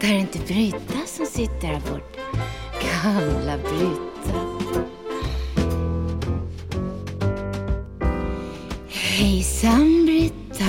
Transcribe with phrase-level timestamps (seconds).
[0.00, 2.20] där är inte Britta som sitter här borta.
[2.82, 4.38] Gamla Britta.
[8.88, 10.64] Hejsan Britta.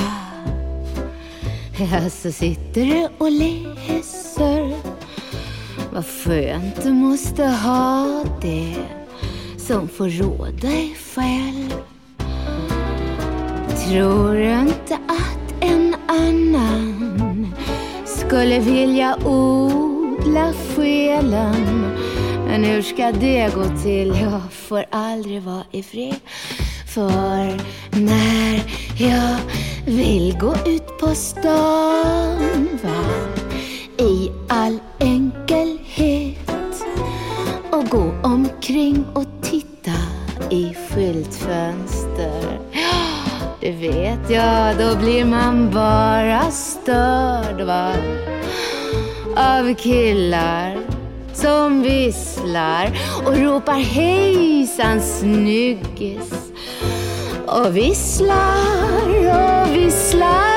[1.78, 4.76] Ja, så sitter du och läser.
[5.94, 8.76] Vad skönt du måste ha det
[9.58, 11.74] som får råda dig själv.
[13.88, 16.89] Tror du inte att en annan
[18.30, 21.92] skulle vilja odla själen?
[22.46, 24.08] Men hur ska det gå till?
[24.22, 26.16] Jag får aldrig vara i fred.
[26.94, 27.62] För
[28.00, 28.64] när
[28.98, 29.38] jag
[29.86, 33.04] vill gå ut på stan va?
[33.98, 34.80] i all
[43.72, 47.94] Vet ja, då blir man bara störd va?
[49.36, 50.78] Av killar
[51.34, 52.92] som visslar
[53.26, 56.52] och ropar hejsan snyggis.
[57.46, 60.50] Och visslar och visslar.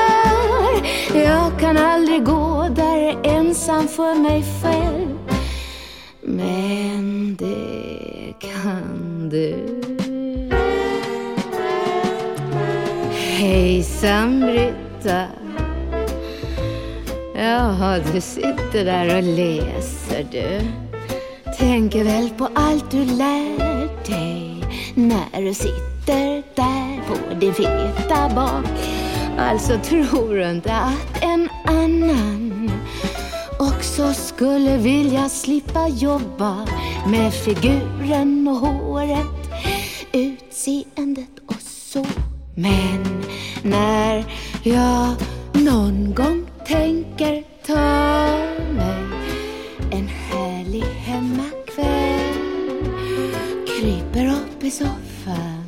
[1.13, 5.17] Jag kan aldrig gå där ensam för mig själv.
[6.21, 9.72] Men det kan du.
[13.73, 15.27] Hejsan Britta.
[17.35, 20.61] Jaha, du sitter där och läser du.
[21.57, 24.63] Tänker väl på allt du lär dig
[24.95, 28.65] när du sitter där på din feta bak.
[29.37, 32.71] Alltså tror du inte att en annan
[33.59, 36.67] också skulle vilja slippa jobba
[37.07, 39.51] med figuren och håret,
[40.11, 42.05] utseendet och så.
[42.55, 43.22] Men
[43.63, 44.25] när
[44.63, 45.15] jag
[45.53, 48.37] någon gång tänker ta
[48.73, 49.03] mig
[49.91, 52.33] en härlig hemmakväll
[53.67, 55.65] kryper upp i soffan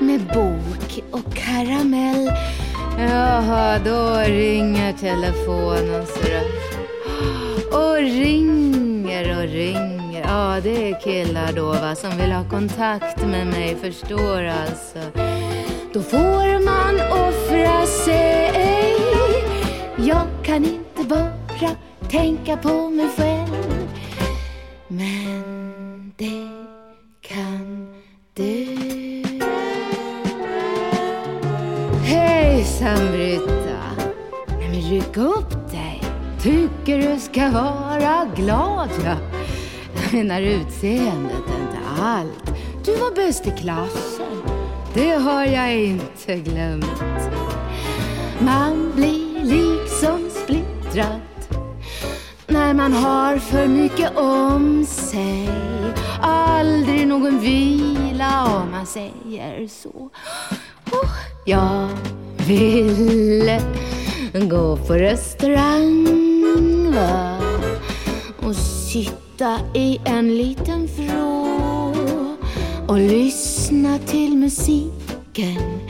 [0.00, 2.30] med bok och karamell
[2.98, 6.62] Jaha, då ringer telefonen så du.
[7.76, 10.22] Och ringer och ringer.
[10.28, 15.31] Ja, det är killar då va, som vill ha kontakt med mig, förstår alltså.
[15.92, 18.52] Då får man offra sig.
[19.96, 21.76] Jag kan inte bara
[22.10, 23.88] tänka på mig själv.
[24.88, 26.48] Men det
[27.20, 27.94] kan
[28.34, 28.66] du.
[32.04, 33.80] Hejsan Britta.
[34.48, 36.02] Nej, men ryck upp dig.
[36.42, 38.90] Tycker du ska vara glad.
[39.04, 39.16] Ja.
[40.02, 42.52] Jag menar utseendet är inte allt.
[42.84, 44.21] Du var bäst i klassen.
[44.94, 47.00] Det har jag inte glömt.
[48.38, 51.20] Man blir liksom splittrad
[52.46, 55.48] när man har för mycket om sig.
[56.20, 60.10] Aldrig någon vila om man säger så.
[60.92, 61.16] Oh,
[61.46, 61.88] jag
[62.46, 63.60] ville
[64.32, 66.06] gå på restaurang
[66.94, 67.38] va?
[68.42, 71.81] och sitta i en liten vrå
[72.92, 75.80] och lyssna till musiken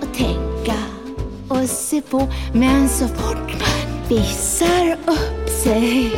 [0.00, 0.78] och tänka
[1.48, 2.28] och se på.
[2.52, 6.16] Men så fort man visar upp sig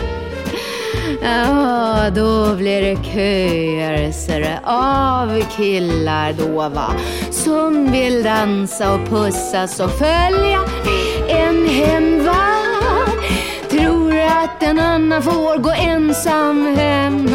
[1.22, 6.94] Ja, då blir det köer ser det, av killar då va?
[7.30, 10.60] Som vill dansa och pussas och följa
[11.28, 12.47] en hem va
[13.70, 17.28] Tror att en annan får gå ensam hem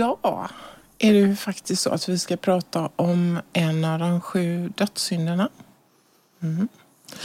[0.00, 0.48] Idag
[0.98, 5.48] är det ju faktiskt så att vi ska prata om en av de sju dödssynderna.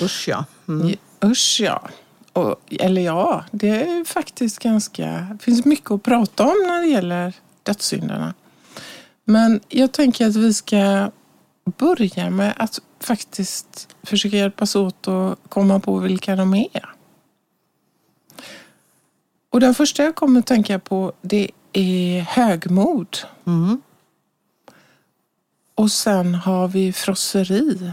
[0.02, 0.46] Usch ja.
[0.68, 0.96] Mm.
[1.24, 1.90] Usch ja.
[2.34, 5.28] Och, eller ja, det är faktiskt ganska...
[5.32, 7.34] Det finns mycket att prata om när det gäller
[7.64, 8.34] dödssynderna.
[9.24, 11.12] Men jag tänker att vi ska
[11.78, 16.90] börja med att faktiskt försöka hjälpas åt att komma på vilka de är.
[19.50, 23.18] Och den första jag kommer att tänka på det är högmod.
[23.48, 23.82] Mm.
[25.76, 27.92] Och sen har vi frosseri.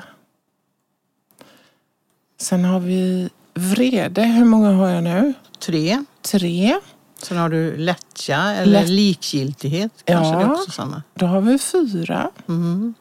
[2.41, 4.23] Sen har vi vrede.
[4.23, 5.35] Hur många har jag nu?
[5.59, 6.05] Tre.
[6.23, 6.81] Tre.
[7.23, 9.93] Sen har du lättja eller Lätt- likgiltighet.
[10.05, 10.39] Kanske Ja.
[10.39, 11.03] det är också samma.
[11.15, 12.31] Då har vi fyra.
[12.49, 12.95] Mm.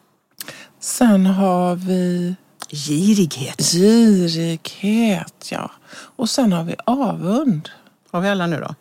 [0.80, 2.36] Sen har vi
[2.70, 3.62] Girighet.
[3.62, 5.72] Girighet, ja.
[5.94, 7.70] Och sen har vi avund.
[8.12, 8.76] Har vi alla nu då?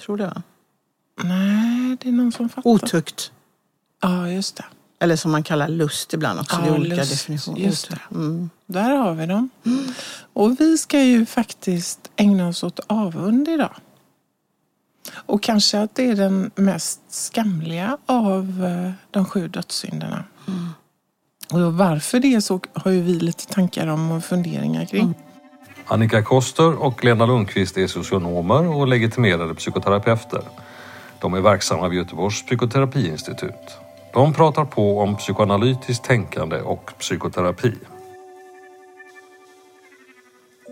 [0.00, 0.42] Tror det va?
[1.24, 2.70] Nej, det är någon som fattar.
[2.70, 3.32] Otukt.
[4.02, 4.64] Ja, just det.
[5.00, 6.56] Eller som man kallar lust ibland också.
[6.56, 7.10] Ja, det är olika lust.
[7.10, 7.60] definitioner.
[7.60, 7.98] Just det.
[8.10, 8.50] Mm.
[8.66, 9.50] Där har vi dem.
[10.32, 13.74] Och vi ska ju faktiskt ägna oss åt avund idag.
[15.12, 20.24] Och kanske att det är den mest skamliga av eh, de sju dödssynderna.
[21.50, 25.14] Och varför det så har ju vi lite tankar om och funderingar kring.
[25.86, 30.42] Annika Koster och Lena Lundqvist är socionomer och legitimerade psykoterapeuter.
[31.20, 33.78] De är verksamma vid Göteborgs psykoterapiinstitut.
[34.12, 37.74] De pratar på om psykoanalytiskt tänkande och psykoterapi.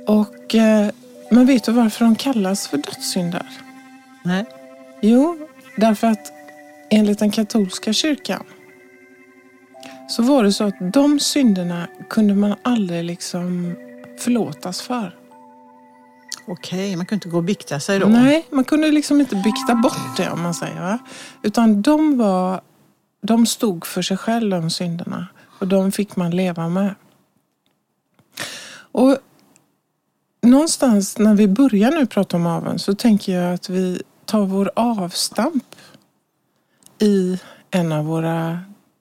[0.06, 0.90] Och, eh,
[1.30, 3.46] men vet du varför de kallas för dödssynder?
[4.24, 4.44] Nej.
[5.00, 6.32] Jo, därför att
[6.90, 8.44] enligt den katolska kyrkan
[10.08, 13.76] så var det så att de synderna kunde man aldrig liksom
[14.18, 15.25] förlåtas för.
[16.48, 18.06] Okej, man kunde inte gå och bikta sig då?
[18.06, 20.80] Nej, man kunde liksom inte bikta bort det om man säger.
[20.80, 20.98] Va?
[21.42, 22.60] Utan de, var,
[23.22, 25.26] de stod för sig själva, de synderna.
[25.58, 26.94] Och de fick man leva med.
[28.92, 29.18] Och
[30.42, 34.70] någonstans när vi börjar nu prata om avund så tänker jag att vi tar vår
[34.76, 35.64] avstamp
[36.98, 37.38] i
[37.70, 38.60] en av våra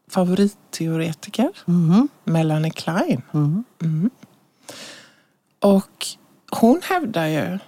[0.09, 2.07] favoritteoretiker, Mhm.
[2.23, 3.21] Melanie Klein.
[3.31, 3.63] Mhm.
[3.81, 4.09] Mm.
[5.59, 6.05] Och
[6.51, 7.59] hon hävdar ju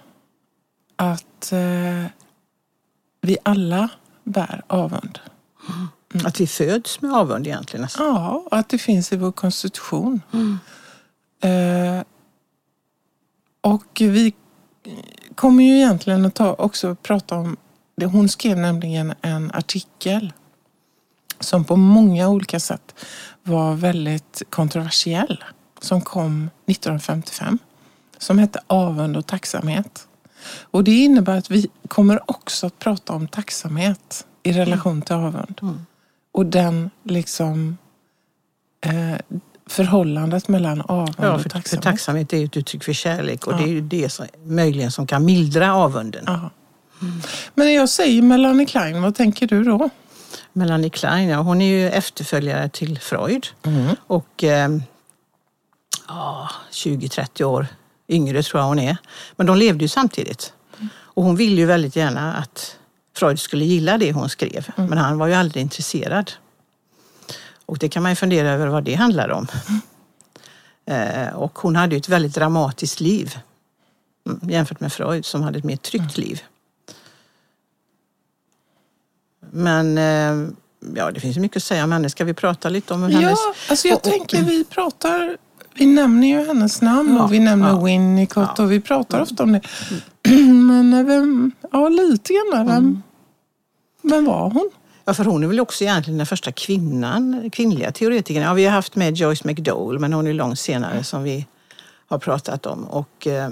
[0.96, 2.04] att eh,
[3.20, 3.88] vi alla
[4.24, 5.18] bär avund.
[6.24, 7.84] Att vi föds med avund egentligen.
[7.84, 8.02] Alltså.
[8.02, 10.20] Ja, och att det finns i vår konstitution.
[11.42, 12.02] Eh,
[13.60, 14.34] och vi
[15.34, 17.56] kommer ju egentligen att ta, också prata om
[17.96, 18.06] det.
[18.06, 20.32] Hon skrev nämligen en artikel
[21.40, 22.94] som på många olika sätt
[23.42, 25.44] var väldigt kontroversiell.
[25.80, 27.58] Som kom 1955.
[28.18, 30.08] Som hette Avund och tacksamhet.
[30.70, 35.60] Och det innebär att vi kommer också att prata om tacksamhet i relation till avund.
[36.32, 37.78] Och den liksom
[38.80, 39.18] eh,
[39.66, 41.82] förhållandet mellan avund Ja, och för, för tacksamhet.
[41.84, 43.56] tacksamhet är ju ett uttryck för kärlek och Ja.
[43.56, 46.24] det är ju det som möjligen som kan mildra avunden.
[46.26, 46.50] Ja.
[47.54, 49.90] Men när jag säger Melanie Klein, vad tänker du då?
[50.52, 53.46] Melanie Klein, ja, hon är ju efterföljare till Freud
[54.06, 54.70] och eh,
[56.08, 57.66] ja, 20-30 år
[58.08, 58.96] yngre tror jag hon är.
[59.36, 60.52] Men de levde ju samtidigt.
[60.90, 62.76] Och hon ville ju väldigt gärna att
[63.16, 66.32] Freud skulle gilla det hon skrev, men han var ju aldrig intresserad.
[67.66, 69.46] Och det kan man ju fundera över vad det handlar om.
[70.90, 73.38] Eh, och hon hade ju ett väldigt dramatiskt liv
[74.26, 76.42] mm, jämfört med Freud som hade ett mer tryggt liv.
[79.50, 80.50] Men eh,
[80.94, 82.10] ja, det finns mycket att säga om henne.
[82.10, 83.22] Ska vi prata lite om hennes...
[83.22, 85.36] Ja, alltså jag och- och- tänker vi pratar,
[85.78, 87.80] vi nämner ju hennes namn Ja, och vi nämner ja.
[87.84, 88.64] Winnicott Ja.
[88.64, 89.60] och vi pratar ofta om det.
[90.52, 93.02] Men eh, vem, ja lite grann, vem, Mm.
[94.02, 94.70] vem var hon?
[95.04, 98.42] Ja, för hon är väl också egentligen den första kvinnan, kvinnliga teoretikern.
[98.42, 101.46] Ja, vi har haft med Joyce McDowell, men hon är långt senare som vi
[102.08, 102.84] har pratat om.
[102.84, 103.50] Och eh,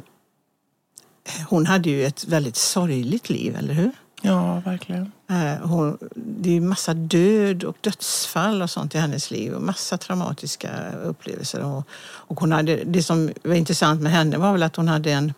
[1.49, 3.91] hon hade ju ett väldigt sorgligt liv, eller hur?
[4.23, 5.13] Ja, verkligen.
[5.29, 9.99] Eh, hon, det är massa död och dödsfall och sånt i hennes liv och massa
[9.99, 10.71] traumatiska
[11.05, 11.65] upplevelser.
[11.65, 15.13] Och, och hon hade, det som var intressant med henne var väl att hon hade
[15.13, 15.35] en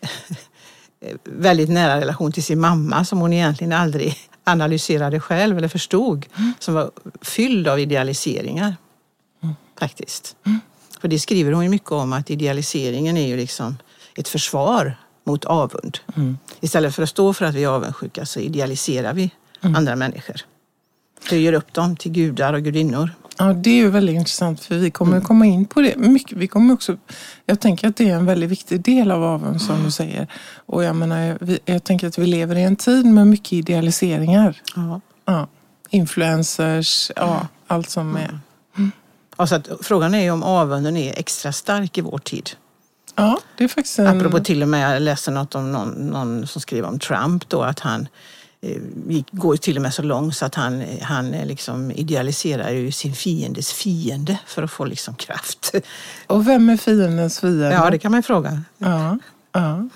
[1.24, 6.26] väldigt nära relation till sin mamma som hon egentligen aldrig analyserade själv eller förstod.
[6.58, 8.76] Som var fylld av idealiseringar.
[9.78, 10.36] Faktiskt.
[11.00, 13.76] För det skriver hon ju mycket om att idealiseringen är ju liksom
[14.16, 15.98] ett försvar mot avund.
[16.60, 20.36] Istället för att stå för att vi är avundsjuka så idealiserar vi andra människor.
[21.30, 23.10] Höjer upp dem till gudar och gudinnor.
[23.38, 26.38] Ja, det är ju väldigt intressant för vi kommer att komma in på det mycket.
[26.38, 26.96] Vi kommer också,
[27.46, 30.26] jag tänker att det är en väldigt viktig del av avund som du säger.
[30.66, 34.62] Och jag menar, vi, jag tänker att vi lever i en tid med mycket idealiseringar.
[34.76, 35.00] Ja.
[35.24, 35.46] Ja,
[35.90, 38.40] influencers, ja, allt som är.
[39.36, 42.50] Alltså att, frågan är ju om avunden är extra stark i vår tid.
[43.14, 44.06] Ja, det är faktiskt en...
[44.06, 47.62] Apropå till och med, jag läste något om någon, någon som skrev om Trump då,
[47.62, 48.08] att han
[48.60, 52.70] eh, gick, går till och med så långt så att han, han eh, liksom idealiserar
[52.70, 55.74] ju sin fiendes fiende för att få liksom kraft.
[56.26, 57.72] Och vem är fiendens fiende?
[57.72, 58.62] Ja, det kan man ju fråga.
[58.78, 59.18] ja,
[59.52, 59.88] ja.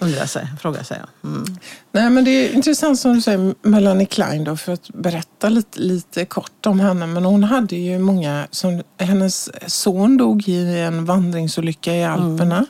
[0.00, 1.00] Undra sig, fråga sig.
[1.22, 1.28] Ja.
[1.28, 1.44] Mm.
[1.92, 5.80] Nej, men det är intressant som du säger, Melanie Klein då, för att berätta lite,
[5.80, 7.06] lite kort om henne.
[7.06, 12.66] Men hon hade ju många, som, hennes son dog i en vandringsolycka i Alperna.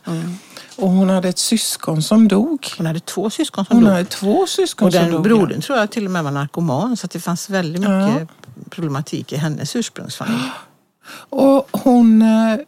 [0.76, 2.66] Och hon hade ett syskon som dog.
[2.76, 3.92] Hon hade två syskon som Hon dog.
[3.92, 5.22] hade två syskon Och som den dog.
[5.22, 8.08] brodern tror jag till och med var narkoman så att det fanns väldigt Ja.
[8.08, 8.28] mycket
[8.70, 10.38] problematik i hennes ursprungsfamilj.
[11.28, 12.58] Och hon, eh,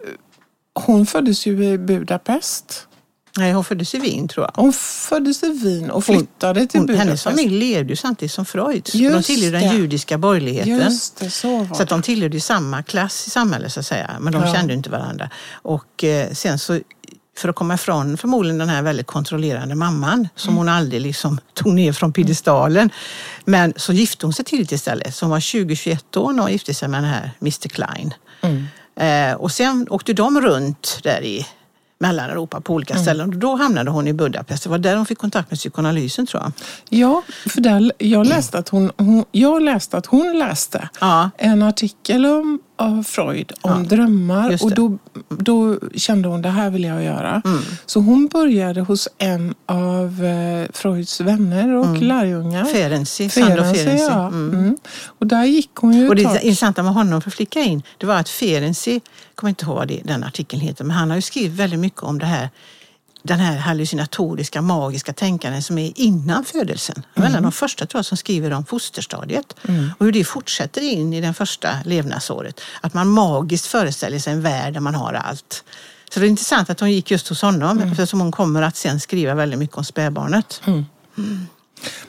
[0.75, 2.87] hon föddes ju i Budapest.
[3.39, 4.63] Nej, hon föddes i Wien tror jag.
[4.63, 7.05] Hon föddes i Wien och flyttade till Hon, Budapest.
[7.07, 8.93] hennes familj levde ju samtidigt som Freuds.
[8.93, 10.79] De tillhörde den judiska borgerligheten.
[10.79, 14.11] Just det, så var Så att de tillhörde samma klass i samhället så att säga.
[14.21, 14.55] Men de Ja.
[14.55, 15.31] kände inte varandra.
[15.53, 16.81] Och eh, sen så
[17.39, 20.59] för att komma ifrån förmodligen den här väldigt kontrollerande mamman som Mm.
[20.59, 22.91] hon aldrig liksom tog ner från piedestalen.
[23.45, 25.15] Men så gifte hon sig tidigt istället.
[25.15, 28.15] Så hon var 20-21 år när hon gifte sig med den här Mr Klein.
[28.41, 28.67] Mm.
[29.01, 31.47] Eh, och sen åkte de runt där i
[32.01, 32.77] Mellaneuropa på Mm.
[32.77, 33.29] olika ställen.
[33.29, 34.63] Och då hamnade hon i Budapest.
[34.63, 36.53] Det var där hon fick kontakt med psykoanalysen tror jag.
[37.01, 41.31] Ja, för där, jag, läste att hon, hon, jag läste att hon läste Ja.
[41.39, 46.71] en artikel om, av Freud om drömmar just och då, då kände hon det här
[46.71, 47.43] vill jag göra.
[47.45, 47.63] Mm.
[47.87, 52.65] Så hon började hos en av eh, Freuds vänner och lärjungar.
[52.65, 54.27] Ferenczi, Sandro Ferenczi, ja.
[54.27, 54.55] Mm.
[54.55, 54.77] Mm.
[55.05, 56.43] Och där gick hon ju Och det tag.
[56.43, 59.03] intressanta med honom, för att flika in, det var att Ferenczi, jag
[59.35, 62.03] kommer inte ihåg vad det, den artikeln heter, men han har ju skrivit väldigt mycket
[62.03, 62.51] om det här
[63.23, 67.03] den här hallucinatoriska, magiska tänkandet som är innan födelsen.
[67.15, 69.57] En av de första tror jag, som skriver om fosterstadiet
[69.99, 72.61] och hur det fortsätter in i det första levnadsåret.
[72.81, 75.65] Att man magiskt föreställer sig en värld där man har allt.
[76.11, 79.01] Så det är intressant att hon gick just hos honom eftersom hon kommer att sen
[79.01, 80.61] skriva väldigt mycket om spädbarnet.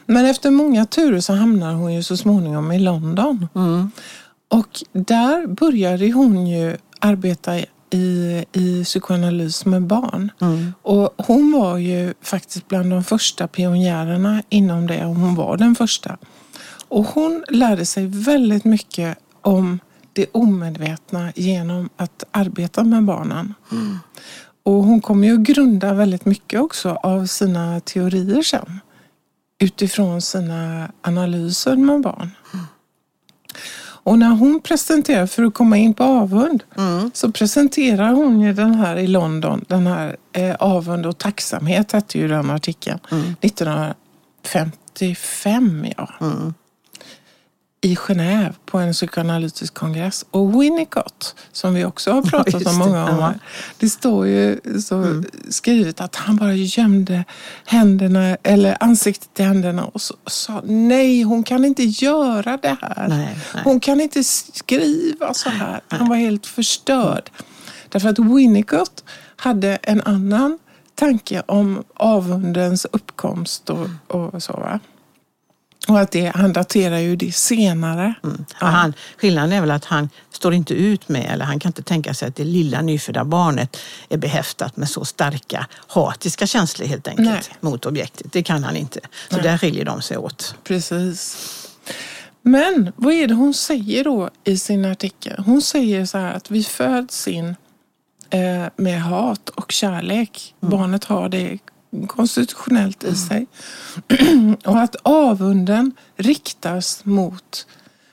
[0.06, 3.48] Men efter många turer så hamnar hon ju så småningom i London.
[3.56, 3.92] Mm.
[4.48, 10.32] Och där började hon ju arbeta i, i psykoanalys med barn.
[10.42, 10.74] Mm.
[10.82, 15.06] Och hon var ju faktiskt bland de första pionjärerna inom det.
[15.06, 16.18] Och hon var den första.
[16.88, 19.80] Och hon lärde sig väldigt mycket om
[20.14, 23.54] det omedvetna genom att arbeta med barnen.
[24.64, 28.80] Och hon kommer ju att grunda väldigt mycket också av sina teorier sen
[29.60, 32.32] utifrån sina analyser med barn.
[34.04, 36.64] Och när hon presenterar, för att komma in på avund,
[37.14, 42.20] så presenterar hon ju den här i London, den här eh, avund och tacksamhet hette
[42.20, 43.00] ju den artikeln,
[43.42, 46.10] 1955 ja.
[47.82, 50.26] I Genève på en psykoanalytisk kongress.
[50.32, 53.06] Och Winnicott, som vi också har pratat just om många ja.
[53.06, 53.40] gånger.
[53.78, 57.24] Det står ju så skrivet att han bara gömde
[57.66, 63.08] händerna eller ansiktet i händerna och så, sa nej, hon kan inte göra det här.
[63.08, 63.64] Nej, nej.
[63.64, 65.82] Hon kan inte skriva så här.
[65.88, 67.30] Han var helt förstörd.
[67.90, 69.04] Därför att Winnicott
[69.36, 70.60] hade en annan
[70.96, 74.54] tanke om avundens uppkomst och, och så.
[74.54, 74.80] Va?
[75.90, 78.14] Och att det, han daterar ju det senare.
[78.60, 78.68] Ja.
[78.68, 82.14] Han, skillnaden är väl att han står inte ut med, eller han kan inte tänka
[82.14, 83.78] sig att det lilla nyfödda barnet
[84.10, 87.42] är behäftat med så starka hatiska känslor helt enkelt Nej.
[87.60, 88.32] mot objektet.
[88.32, 89.00] Det kan han inte.
[89.30, 90.56] Så där skiljer de sig åt.
[90.64, 91.38] Precis.
[92.42, 95.44] Men vad är det hon säger då i sin artikel?
[95.46, 97.56] Hon säger så här att vi föds in
[98.30, 100.56] eh, med hat och kärlek.
[100.60, 101.58] Barnet har det
[102.08, 103.48] konstitutionellt i sig.
[104.66, 107.68] och att avunden riktas mot,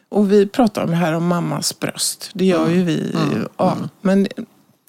[0.09, 2.31] och vi pratar om här om mammas bröst.
[2.35, 3.17] Det gör ju vi.
[3.57, 4.29] Ja, men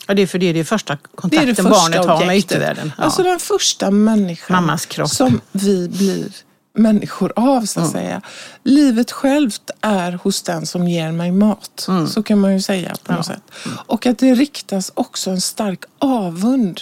[0.08, 2.38] Ja, det är för det är det första det kontakten det första barnet har med
[2.38, 2.92] yttervärlden.
[2.98, 3.04] Ja.
[3.04, 5.10] Alltså den första människan Mammas kropp.
[5.10, 6.32] som vi blir
[6.78, 8.22] människor av så att säga.
[8.64, 11.86] Livet självt är hos den som ger mig mat.
[11.90, 12.08] Mm.
[12.08, 13.44] Så kan man ju säga på något sätt.
[13.68, 16.82] Och att det riktas också en stark avund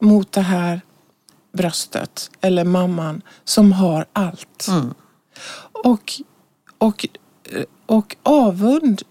[0.00, 0.80] mot det här
[1.52, 4.66] bröstet eller mamman som har allt.
[4.68, 4.94] Mm.
[5.84, 6.12] Och,
[6.78, 7.06] och,
[7.86, 9.02] och avund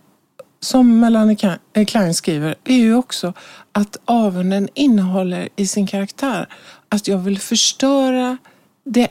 [0.62, 3.34] som Melanie Ka- Klein skriver, är ju också
[3.72, 6.48] att avunden innehåller i sin karaktär
[6.90, 8.38] att jag vill förstöra
[8.86, 9.08] det,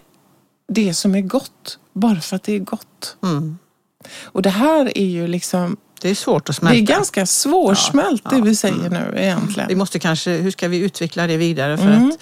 [0.69, 3.17] det som är gott bara för att det är gott.
[3.23, 3.59] Mm.
[4.25, 6.77] Och det här är ju liksom, Det är svårt att det smälta.
[6.79, 9.69] är ganska svårsmält Ja, det ja, vi säger nu egentligen.
[9.69, 11.79] Vi måste kanske, hur ska vi utveckla det vidare?
[11.79, 12.09] För Mm.
[12.09, 12.19] att.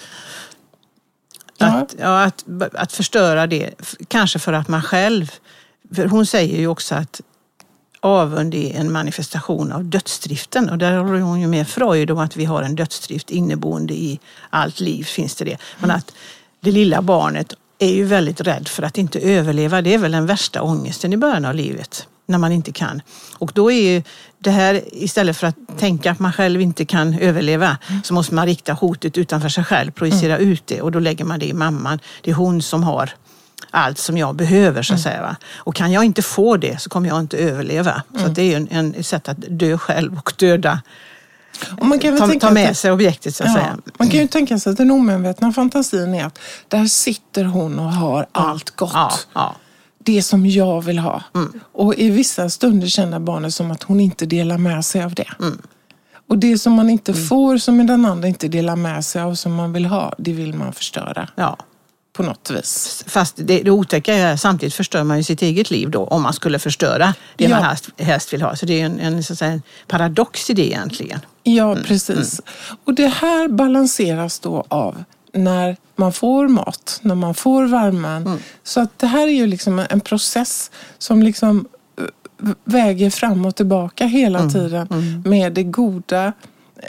[1.65, 3.73] Att, ja, att, att förstöra det,
[4.07, 5.31] kanske för att man själv...
[5.95, 7.21] För hon säger ju också att
[7.99, 12.37] avund är en manifestation av dödsdriften och där håller hon ju med Freud om att
[12.37, 15.03] vi har en dödsdrift inneboende i allt liv.
[15.03, 15.57] finns det det.
[15.79, 16.13] Men att
[16.59, 19.81] det lilla barnet är ju väldigt rädd för att inte överleva.
[19.81, 23.01] Det är väl den värsta ångesten i början av livet, när man inte kan.
[23.37, 24.03] Och då är
[24.39, 28.45] det här, istället för att tänka att man själv inte kan överleva, så måste man
[28.45, 31.99] rikta hotet utanför sig själv, projicera ut det och då lägger man det i mamman.
[32.23, 33.09] Det är hon som har
[33.71, 35.21] allt som jag behöver så att säga.
[35.21, 35.35] Va?
[35.55, 38.01] Och kan jag inte få det så kommer jag inte överleva.
[38.19, 40.81] Så att det är ju en, en, ett sätt att dö själv och döda,
[41.79, 43.77] Och man kan ta, tänka ta med att- sig objektet så att Ja, säga.
[43.99, 47.93] man kan ju tänka sig att den omedvetna fantasin är att där sitter hon och
[47.93, 48.91] har allt gott.
[48.93, 49.55] Ja, ja.
[50.07, 51.23] Det som jag vill ha.
[51.35, 51.59] Mm.
[51.73, 55.27] Och i vissa stunder känner barnet som att hon inte delar med sig av det.
[55.39, 55.61] Mm.
[56.29, 59.53] Och det som man inte får, som den andra inte delar med sig av, som
[59.55, 61.57] man vill ha, det vill man förstöra Ja.
[62.13, 63.03] på något vis.
[63.07, 66.21] Fast det, det otäcka är att samtidigt förstör man ju sitt eget liv då om
[66.21, 67.49] man skulle förstöra det Ja.
[67.49, 68.55] man helst, helst vill ha.
[68.55, 71.19] Så det är en, en, säga, en paradox i det egentligen.
[71.43, 72.41] Ja, precis.
[72.85, 75.03] Och det här balanseras då av
[75.33, 78.39] när man får mat, när man får värmen.
[78.63, 81.67] Så att det här är ju liksom en process som liksom
[81.97, 84.87] eh, väger fram och tillbaka hela tiden
[85.25, 86.33] med det goda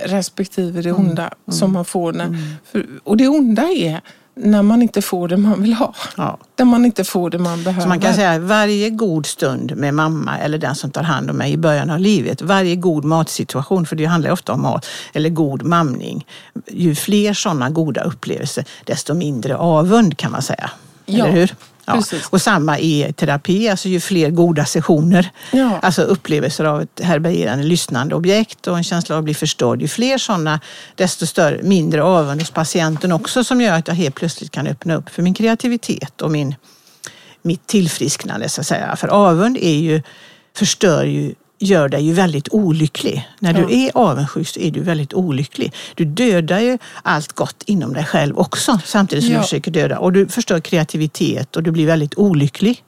[0.04, 2.12] respektive det onda som man får.
[2.12, 4.00] När, för, och det onda är
[4.38, 5.94] när man inte får det man vill ha.
[6.16, 6.38] Ja.
[6.56, 7.82] När man inte får det man behöver.
[7.82, 11.30] Så man kan säga att varje god stund med mamma eller den som tar hand
[11.30, 14.86] om mig i början av livet, varje god matsituation, för det handlar ofta om mat,
[15.12, 16.26] eller god mamning.
[16.66, 20.70] Ju fler sådana goda upplevelser, desto mindre avund kan man säga.
[21.06, 21.54] Ja, eller hur?
[21.88, 22.18] Ja.
[22.30, 25.78] Och samma i terapi, alltså ju fler goda sessioner, Ja.
[25.82, 29.82] alltså upplevelser av ett härbärgerande lyssnande objekt och en känsla av att bli förstådd.
[29.82, 30.60] Ju fler sådana,
[30.94, 34.94] desto större, mindre avund hos patienten också som gör att jag helt plötsligt kan öppna
[34.94, 36.54] upp för min kreativitet och min,
[37.42, 38.96] mitt tillfrisknande så att säga.
[38.96, 40.02] För avund är ju,
[40.56, 43.28] förstör ju gör dig ju väldigt olycklig.
[43.38, 43.70] När du Ja.
[43.70, 45.72] är avundsjuk så är du väldigt olycklig.
[45.94, 49.38] Du dödar ju allt gott inom dig själv också samtidigt som Ja.
[49.38, 49.98] du försöker döda.
[49.98, 52.82] Och du förstör kreativitet och du blir väldigt olycklig.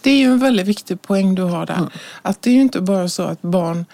[0.00, 1.74] Det är ju en väldigt viktig poäng du har där.
[1.74, 1.90] Mm.
[2.22, 3.84] Att det är ju inte bara så att barn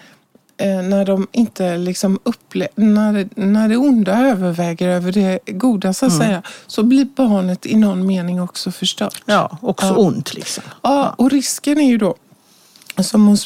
[0.57, 6.05] eh, när de inte liksom upple- när, när det onda överväger över det goda så
[6.05, 6.27] att Mm.
[6.27, 9.21] säga, så blir barnet i någon mening också förstört.
[9.25, 9.95] Ja, också Ja.
[9.95, 10.63] ont liksom.
[10.81, 12.15] Ja, och risken är ju då,
[13.03, 13.37] som hon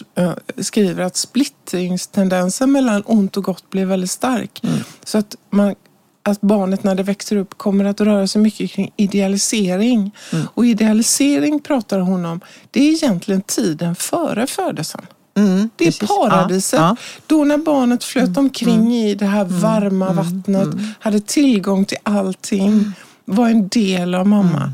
[0.61, 4.59] skriver, att splittringstendensen mellan ont och gott blir väldigt stark.
[4.63, 4.79] Mm.
[5.05, 5.75] Så att, man,
[6.23, 10.11] att barnet när det växer upp kommer att röra sig mycket kring idealisering.
[10.31, 10.45] Mm.
[10.53, 12.39] Och idealisering pratar hon om,
[12.71, 15.01] det är egentligen tiden före födelsen.
[15.37, 16.07] Mm, Det är precis.
[16.09, 16.79] paradiset.
[16.79, 16.95] Ja, Mm.
[17.27, 20.67] Då när barnet flöt omkring i det här varma vattnet,
[20.99, 22.93] hade tillgång till allting,
[23.25, 24.73] var en del av mamma.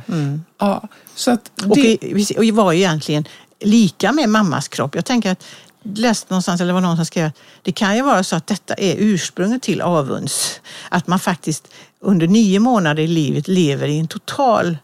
[0.59, 1.67] Ja, så att ja.
[1.69, 3.25] Och, det, i- och var ju egentligen
[3.59, 4.95] lika med mammas kropp.
[4.95, 5.45] Jag tänker att
[5.83, 8.73] läste någonstans, eller var någon som skrev att det kan ju vara så att detta
[8.73, 10.61] är ursprunget till avunds.
[10.89, 11.67] Att man faktiskt
[11.99, 14.77] under nio månader i livet lever i en total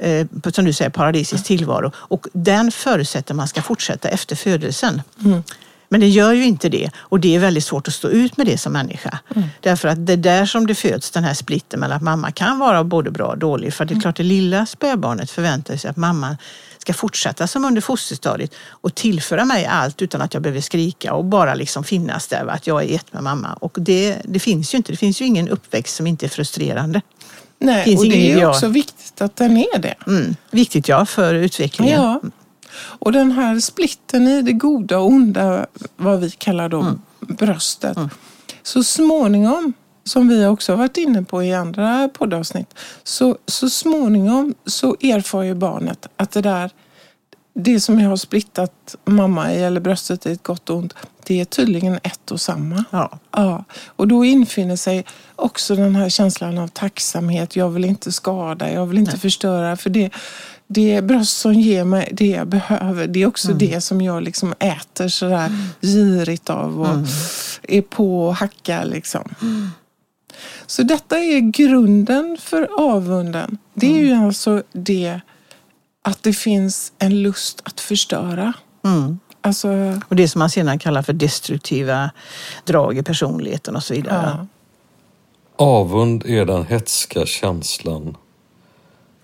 [0.00, 1.92] eh, som du säger, paradisisk tillvaro.
[1.96, 5.02] Och den förutsätter man ska fortsätta efter födelsen.
[5.24, 5.42] Mm.
[5.88, 8.46] Men det gör ju inte det och det är väldigt svårt att stå ut med
[8.46, 9.18] det som människa.
[9.60, 12.58] Därför att det är där som det föds den här splitten mellan att mamma kan
[12.58, 13.74] vara både bra och dålig.
[13.74, 16.36] För det är klart det lilla spädbarnet förväntar sig att mamma
[16.78, 21.24] ska fortsätta som under fosterstadiet och tillföra mig allt utan att jag behöver skrika och
[21.24, 23.52] bara liksom finnas där, att jag är ett med mamma.
[23.52, 24.92] Och det, det finns ju inte.
[24.92, 27.02] Det finns ju ingen uppväxt som inte är frustrerande.
[27.58, 29.94] nej, och det är också viktigt att den är det.
[30.06, 30.36] Mm.
[30.50, 32.02] Viktigt ja, för utvecklingen.
[32.02, 32.20] Ja.
[32.78, 37.00] Och den här splitten i det goda och onda, vad vi kallar då Mm.
[37.20, 37.98] bröstet.
[38.62, 39.72] Så småningom,
[40.04, 45.42] som vi också har varit inne på i andra poddavsnitt, så, så småningom så erfar
[45.42, 46.70] ju barnet att det där,
[47.54, 50.94] det som jag har splittat mamma i eller bröstet i ett gott och ont,
[51.26, 52.84] det är tydligen ett och samma.
[52.90, 53.18] Ja.
[53.30, 55.04] Ja, och då infinner sig
[55.36, 57.56] också den här känslan av tacksamhet.
[57.56, 59.76] Jag vill inte skada, jag vill inte förstöra.
[59.76, 60.10] För det,
[60.70, 63.06] det är bröst som ger mig det jag behöver.
[63.06, 65.52] Det är också det som jag liksom äter sådär
[65.82, 67.06] girigt av och
[67.62, 68.84] är på och hackar.
[68.84, 69.34] Liksom.
[70.66, 73.58] Så detta är grunden för avunden.
[73.74, 75.20] Det är ju alltså det
[76.02, 78.52] att det finns en lust att förstöra.
[78.84, 79.18] Mm.
[79.40, 79.68] Alltså,
[80.08, 82.10] Och det som man sedan kallar för destruktiva
[82.64, 84.36] drag i personligheten och så vidare.
[84.38, 84.46] ja.
[85.60, 88.16] Avund är den hetska känslan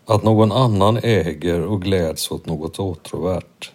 [0.07, 3.73] att någon annan äger och gläds åt något åtråvärt.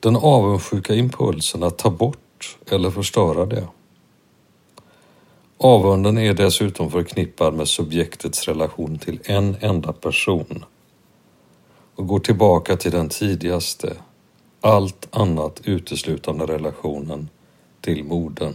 [0.00, 3.68] Den avundsjuka impulsen att ta bort eller förstöra det.
[5.58, 10.64] Avunden är dessutom förknippad med subjektets relation till en enda person
[11.94, 13.96] och går tillbaka till den tidigaste,
[14.60, 17.28] allt annat uteslutande relationen
[17.80, 18.54] till modern.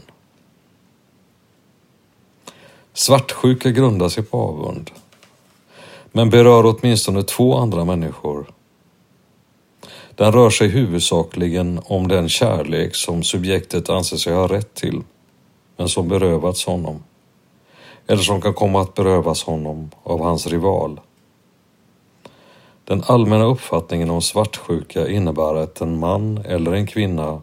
[2.94, 4.92] Svartsjuka grundar sig på avund,
[6.12, 8.54] men berör åtminstone två andra människor.
[10.16, 15.02] Den rör sig huvudsakligen om den kärlek som subjektet anser sig ha rätt till,
[15.78, 17.04] men som berövats honom.
[18.08, 21.00] Eller som kan komma att berövas honom av hans rival.
[22.86, 27.42] Den allmänna uppfattningen om svartsjuka innebär att en man eller en kvinna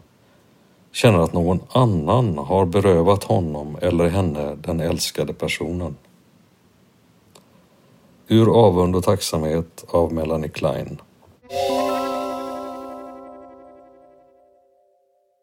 [0.91, 5.95] känner att någon annan har berövat honom eller henne den älskade personen.
[8.29, 10.97] Ur avund och tacksamhet av Melanie Klein.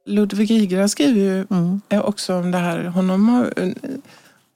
[0.07, 1.81] Ludvig Igra skriver ju Mm.
[1.91, 2.85] också om det här.
[2.85, 3.69] Honom har, eh,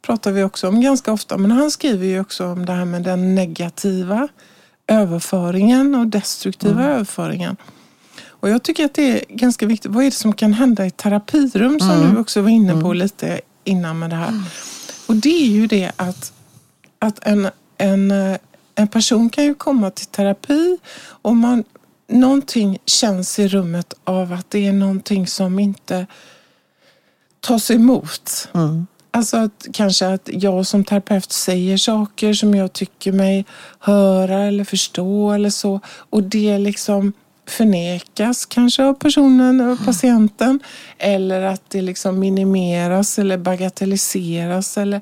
[0.02, 1.38] pratar vi också om ganska ofta.
[1.38, 4.28] Men han skriver ju också om det här med den negativa
[4.86, 6.92] överföringen och destruktiva Mm.
[6.94, 7.56] överföringen.
[8.28, 9.90] Och jag tycker att det är ganska viktigt.
[9.90, 12.14] Vad är det som kan hända i terapirum som Mm.
[12.14, 14.42] du också var inne på lite innan med det här.
[15.08, 16.32] Och det är ju det att,
[16.98, 17.48] att en,
[17.80, 18.36] en, eh,
[18.74, 21.64] en person kan ju komma till terapi och man,
[22.08, 26.06] någonting känns i rummet av att det är någonting som inte
[27.40, 28.48] tas emot.
[28.54, 28.86] Mm.
[29.12, 33.44] Alltså att kanske att jag som terapeut säger saker som jag tycker mig
[33.78, 35.80] höra eller förstå eller så.
[35.86, 37.12] Och det liksom
[37.48, 40.60] förnekas kanske av personen, av patienten.
[40.98, 44.78] Eller att det liksom minimeras eller bagatelliseras.
[44.78, 45.00] Eller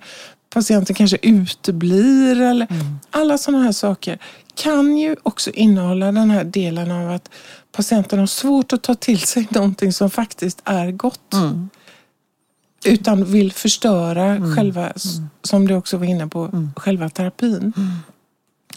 [0.51, 2.41] patienten kanske uteblir.
[2.41, 2.67] Eller
[3.11, 4.19] Alla sådana här saker
[4.55, 7.31] kan ju också innehålla den här delen av att
[7.73, 11.33] patienten har svårt att ta till sig någonting som faktiskt är gott.
[11.35, 11.69] Mm.
[12.85, 17.73] Utan vill förstöra själva, s- som du också var inne på, själva terapin.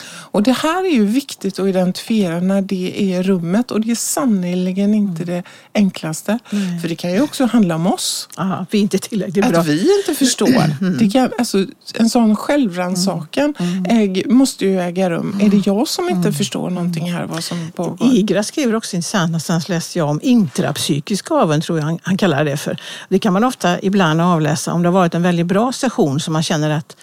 [0.03, 3.95] Och det här är ju viktigt att identifiera när det är rummet och det är
[3.95, 6.39] sannerligen inte det enklaste.
[6.81, 8.29] För det kan ju också handla om oss.
[8.37, 9.59] Aha, vi är inte tillräckligt bra.
[9.59, 10.97] Att vi inte förstår.
[10.99, 13.53] Det kan, alltså, en sån självrannsakan
[13.89, 15.39] äg, måste ju äga rum.
[15.41, 18.13] Är det jag som inte förstår någonting här vad som pågår?
[18.13, 22.45] Igra skriver också intressant, någonstans läste jag om intrapsykisk avund, tror jag han, han kallar
[22.45, 22.77] det för.
[23.09, 26.33] Det kan man ofta ibland avläsa om det har varit en väldigt bra session som
[26.33, 26.95] man känner att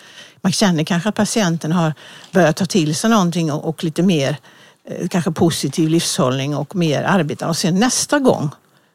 [0.43, 1.95] man känner kanske att patienten har
[2.33, 4.37] börjat ta till sig någonting och, och lite mer
[4.85, 7.47] eh, kanske positiv livshållning och mer arbete.
[7.47, 8.51] Och sen nästa gång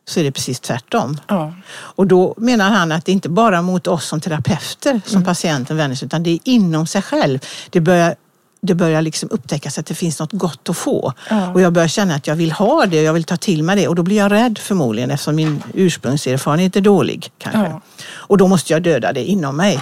[0.05, 1.19] så är det precis tvärtom.
[1.27, 1.53] Ja.
[1.69, 5.95] Och då menar han att det inte bara mot oss som terapeuter som patienten vänder
[5.95, 7.39] sig utan det är inom sig själv.
[7.69, 8.15] Det börjar,
[8.61, 11.13] det börjar liksom upptäckas att det finns något gott att få.
[11.29, 11.53] Ja.
[11.53, 13.75] Och jag börjar känna att jag vill ha det och jag vill ta till mig
[13.75, 13.87] det.
[13.87, 17.31] Och då blir jag rädd förmodligen eftersom min ursprungserfarenhet är dålig.
[17.37, 17.59] Kanske.
[17.59, 17.81] Ja.
[18.05, 19.79] Och då måste jag döda det inom mig.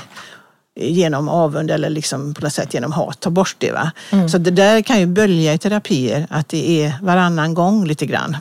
[0.76, 3.20] Genom avund eller liksom på något sätt genom hat.
[3.20, 3.72] Ta bort det.
[3.72, 3.92] Va?
[4.32, 6.28] Så det där kan ju bölja i terapier.
[6.30, 8.38] Att det är varannan gång lite grann.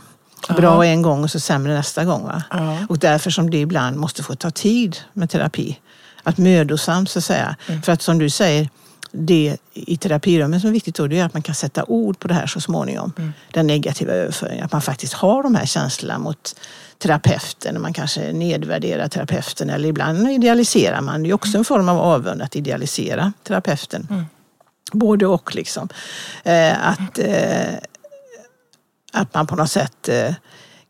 [0.56, 2.24] Bra en gång och så sämre nästa gång.
[2.24, 2.42] Va?
[2.50, 2.78] Ja.
[2.88, 5.78] Och därför som det ibland måste få ta tid med terapi.
[6.22, 7.56] Att mödosamt så att säga.
[7.84, 8.68] För att som du säger,
[9.12, 12.28] det i terapirummet som är viktigt då, det är att man kan sätta ord på
[12.28, 13.12] det här så småningom.
[13.52, 14.64] Den negativa överföringen.
[14.64, 16.60] Att man faktiskt har de här känslorna mot
[16.98, 17.82] terapeuten.
[17.82, 21.22] Man kanske nedvärderar terapeuten eller ibland idealiserar man.
[21.22, 24.26] Det är också en form av avund att idealisera terapeuten.
[24.92, 25.88] Både och liksom.
[26.44, 27.74] Eh, att, eh,
[29.12, 30.34] att man på något sätt eh,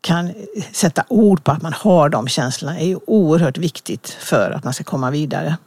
[0.01, 0.33] kan
[0.71, 4.73] sätta ord på att man har de känslorna är ju oerhört viktigt för att man
[4.73, 5.57] ska komma vidare.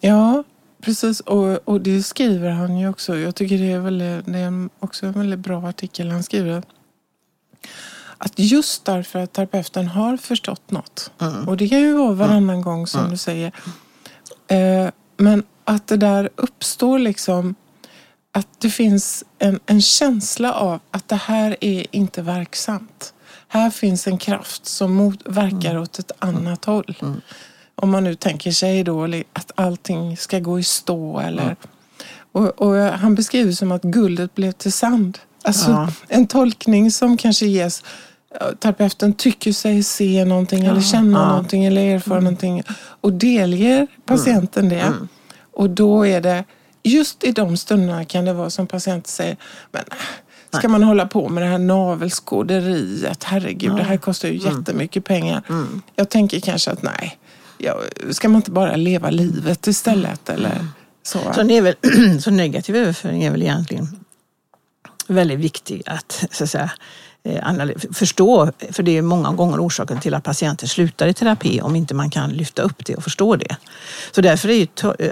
[0.00, 0.44] Ja,
[0.80, 1.20] precis.
[1.20, 3.18] Och, och det skriver han ju också.
[3.18, 6.62] Jag tycker det är, väldigt, det är också en väldigt bra artikel han skriver.
[8.18, 11.10] Att just därför att terapeuten har förstått något.
[11.46, 13.52] Och det kan ju vara varannan gång som du säger.
[14.48, 17.54] Eh, men att det där uppstår liksom
[18.32, 23.14] att det finns en, en känsla av att det här är inte verksamt.
[23.48, 26.96] Här finns en kraft som mot, verkar åt ett annat håll.
[27.82, 31.56] Om man nu tänker sig då att allting ska gå i stå eller...
[32.32, 35.18] Och, och han beskriver som att guldet blev till sand.
[35.44, 35.88] Alltså Ja.
[36.08, 37.82] en tolkning som kanske ges
[38.40, 41.28] ja, Terapeuten tycker sig se någonting eller känna ja.
[41.28, 42.62] någonting eller erfara någonting
[43.00, 44.92] och delger patienten det.
[45.52, 46.44] Och då är det,
[46.82, 49.36] just i de stunderna kan det vara som patienten säger,
[49.72, 49.82] men
[50.50, 53.24] ska man hålla på med det här navelskåderiet?
[53.24, 55.42] Herregud, det här kostar ju jättemycket pengar.
[55.96, 57.17] Jag tänker kanske att nej,
[57.58, 57.76] ja,
[58.10, 60.28] ska man inte bara leva livet istället?
[60.28, 60.66] Eller
[61.02, 61.18] så.
[61.34, 61.74] Så, det är väl,
[62.22, 63.88] så negativ överföring är väl egentligen
[65.06, 66.70] väldigt viktig att, så att säga,
[67.24, 68.52] eh, förstå.
[68.70, 72.10] För det är många gånger orsaken till att patienter slutar i terapi om inte man
[72.10, 73.56] kan lyfta upp det och förstå det.
[74.14, 74.66] Så därför är ju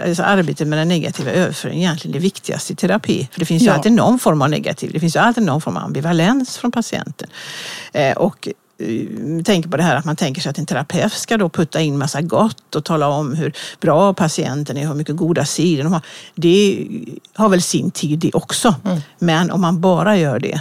[0.09, 3.29] alltså arbetet med den negativa överföringen egentligen det viktigaste i terapi.
[3.33, 3.73] För det finns ju Ja.
[3.73, 7.29] alltid någon form av negativ, det finns ju alltid någon form av ambivalens från patienten.
[7.93, 8.49] Eh, och
[9.45, 11.99] tänker på det här att man tänker sig att en terapeut ska då putta in
[11.99, 16.03] massa gott och tala om hur bra patienten är, hur mycket goda sidor de har.
[16.35, 16.87] Det
[17.35, 18.75] har väl sin tid det också.
[19.19, 20.61] Men om man bara gör det,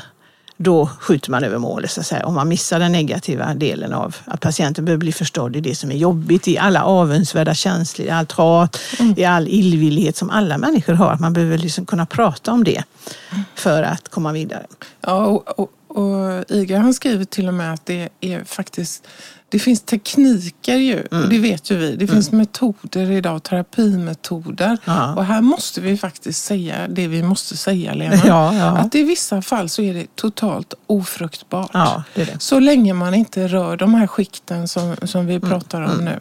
[0.58, 2.26] då skjuter man över målet så att säga.
[2.26, 5.92] Om man missar den negativa delen av att patienten behöver bli förstådd i det som
[5.92, 8.80] är jobbigt, i alla avundsvärda känslor, i allt hat,
[9.16, 11.12] i all illvillighet som alla människor har.
[11.12, 12.84] Att man behöver liksom kunna prata om det
[13.56, 14.66] för att komma vidare.
[15.02, 19.08] Ja, och, och, och Iga han skriver till och med att det är faktiskt
[19.50, 21.96] det finns tekniker ju, och det vet ju vi.
[21.96, 24.78] Det finns metoder idag, terapimetoder.
[24.86, 25.16] Ja.
[25.16, 28.16] Och här måste vi faktiskt säga det vi måste säga, Lena.
[28.26, 28.78] Ja, ja.
[28.78, 31.72] Att i vissa fall så är det totalt ofruktbart.
[32.14, 32.40] Det det.
[32.40, 36.20] Så länge man inte rör de här skikten som, som vi pratar om nu.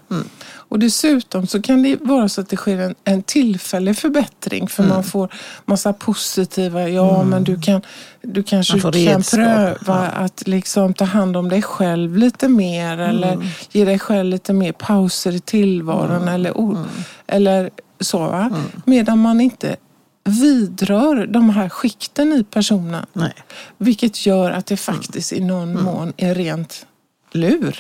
[0.69, 4.83] Och dessutom så kan det vara så att det sker en, en tillfällig förbättring för
[4.83, 5.29] man får
[5.65, 7.83] massa positiva, ja men du kan
[8.23, 13.51] du kanske kan redskap, pröva att liksom ta hand om dig själv lite mer eller
[13.73, 16.79] ge dig själv lite mer pauser i tillvaron eller, o-
[17.27, 18.19] eller så.
[18.19, 18.51] Va?
[18.85, 19.77] Medan man inte
[20.25, 23.07] vidrör de här skikten i personen.
[23.13, 23.33] Nej.
[23.79, 26.87] Vilket gör att det faktiskt i någon mån är rent
[27.33, 27.77] lur.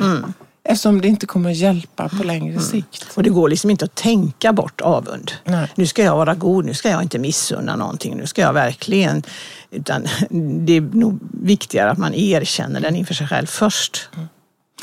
[0.69, 3.07] Eftersom det inte kommer att hjälpa på längre sikt.
[3.15, 5.33] Och det går liksom inte att tänka bort avund.
[5.45, 5.69] Nej.
[5.75, 9.23] Nu ska jag vara god, nu ska jag inte missunna någonting, nu ska jag verkligen...
[9.71, 10.03] Utan
[10.67, 14.09] det är nog viktigare att man erkänner den inför sig själv först.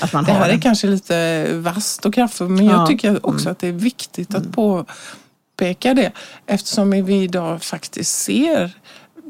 [0.02, 0.62] Att man Det här är den.
[0.62, 2.88] kanske lite vasst och kraftfullt men jag Ja.
[2.88, 6.12] tycker också att det är viktigt att påpeka det
[6.46, 8.72] eftersom vi idag faktiskt ser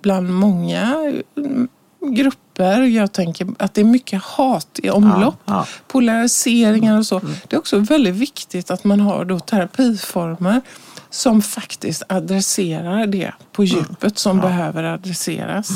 [0.01, 1.67] bland många mm,
[2.01, 5.67] grupper, jag tänker att det är mycket hat i omlopp, Ja, ja.
[5.87, 7.19] polariseringar och så.
[7.19, 10.61] Det är också väldigt viktigt att man har då terapiformer
[11.09, 15.69] som faktiskt adresserar det på djupet som behöver adresseras.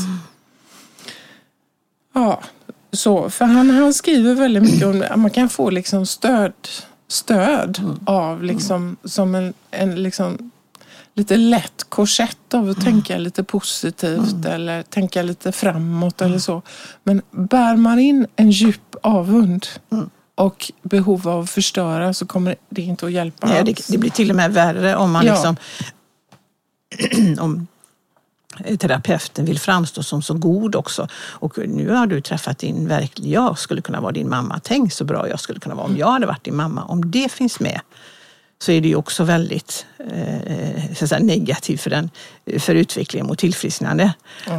[2.13, 2.41] Ja,
[2.91, 6.53] så, för han, han skriver väldigt mycket om att man kan få liksom stöd,
[7.07, 10.51] stöd av liksom, som en, en liksom,
[11.15, 16.62] lite lätt korsett av att tänka lite positivt eller tänka lite framåt eller så.
[17.04, 19.67] Men bär man in en djup avund
[20.36, 24.10] och behov av att förstöra så kommer det inte att hjälpa Nej, det, det blir
[24.10, 25.34] till och med värre om man Ja.
[25.34, 25.56] liksom...
[27.39, 27.67] om
[28.80, 31.08] terapeuten vill framstå som så god också.
[31.13, 34.60] Och nu har du träffat din verklig, jag skulle kunna vara din mamma.
[34.63, 36.84] Tänk så bra jag skulle kunna vara om jag hade varit din mamma.
[36.84, 37.82] Om det finns med
[38.59, 42.09] så är det ju också väldigt eh, säga, negativt för, den,
[42.59, 44.13] för utvecklingen mot tillfrisknande.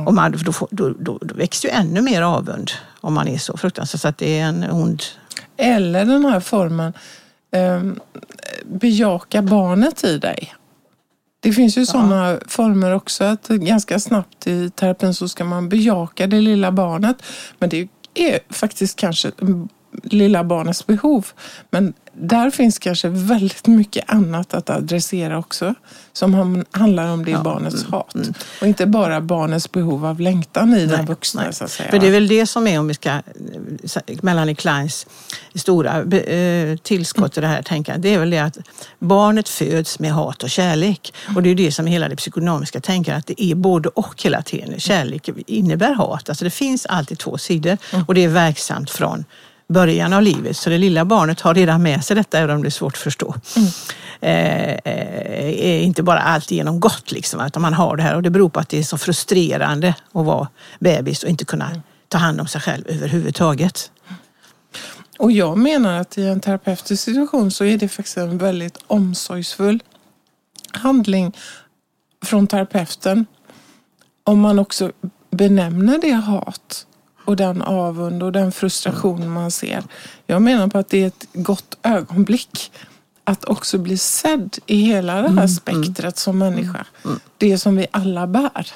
[0.06, 3.56] Och man, då, då, då, då växer ju ännu mer avund om man är så
[3.56, 4.00] fruktansvärt.
[4.00, 5.02] Så att det är en ond...
[5.56, 6.92] Eller den här formen,
[7.50, 7.82] eh,
[8.64, 10.54] bejaka barnet i dig.
[11.40, 16.26] Det finns ju sådana former också att ganska snabbt i terapin så ska man bejaka
[16.26, 17.22] det lilla barnet.
[17.58, 19.68] Men det är faktiskt kanske mm,
[20.02, 21.26] lilla barnets behov.
[21.70, 25.74] Men där finns kanske väldigt mycket annat att adressera också.
[26.12, 28.14] Som handlar om det Ja, barnets hat.
[28.60, 31.52] Och inte bara barnets behov av längtan i den vuxna nej.
[31.52, 31.90] så att säga.
[31.90, 33.20] För det är väl det som är, om vi ska,
[34.22, 35.06] Melanie Kleins
[35.54, 38.58] stora eh, tillskott till det här tänkandet, det är väl det att
[38.98, 41.14] barnet föds med hat och kärlek.
[41.36, 44.22] Och det är det som är hela det psykonomiska tänkandet, att det är både och
[44.22, 44.80] hela tiden.
[44.80, 49.24] Kärlek innebär hat, alltså det finns alltid två sidor och det är verksamt från
[49.68, 50.56] början av livet.
[50.56, 52.98] Så det lilla barnet har redan med sig detta, även om det är svårt att
[52.98, 53.34] förstå.
[54.20, 54.78] Eh, eh,
[55.64, 58.48] är inte bara allt igenom gott, liksom, utan man har det här och det beror
[58.48, 60.48] på att det är så frustrerande att vara
[60.78, 63.90] bebis och inte kunna ta hand om sig själv överhuvudtaget.
[65.18, 69.82] Och jag menar att i en terapeutisk situation så är det faktiskt en väldigt omsorgsfull
[70.72, 71.32] handling
[72.24, 73.26] från terapeuten.
[74.24, 74.92] Om man också
[75.30, 76.85] benämner det hat
[77.26, 79.82] och den avund och den frustration man ser.
[80.26, 82.72] Jag menar på att det är ett gott ögonblick
[83.24, 86.86] att också bli sedd i hela det här spektret som människa.
[87.38, 88.72] Det som vi alla bär.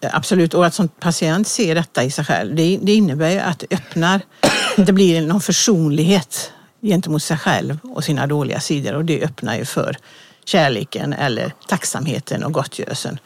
[0.00, 3.58] Absolut, och att som patient se detta i sig själv, det, det innebär ju att
[3.58, 4.20] det öppnar,
[4.76, 9.64] det blir någon försonlighet gentemot sig själv och sina dåliga sidor och det öppnar ju
[9.64, 9.96] för
[10.44, 13.18] kärleken eller tacksamheten och gottgörelsen.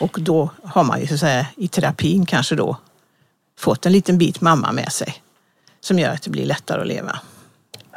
[0.00, 2.76] Och då har man ju så att säga i terapin kanske då
[3.58, 5.22] fått en liten bit mamma med sig
[5.80, 7.18] som gör att det blir lättare att leva.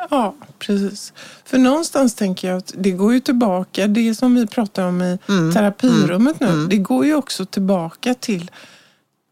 [0.10, 1.14] Ja, precis.
[1.46, 5.18] För någonstans tänker jag att det går ju tillbaka, det som vi pratar om i
[5.54, 8.52] terapirummet nu, det går ju också tillbaka till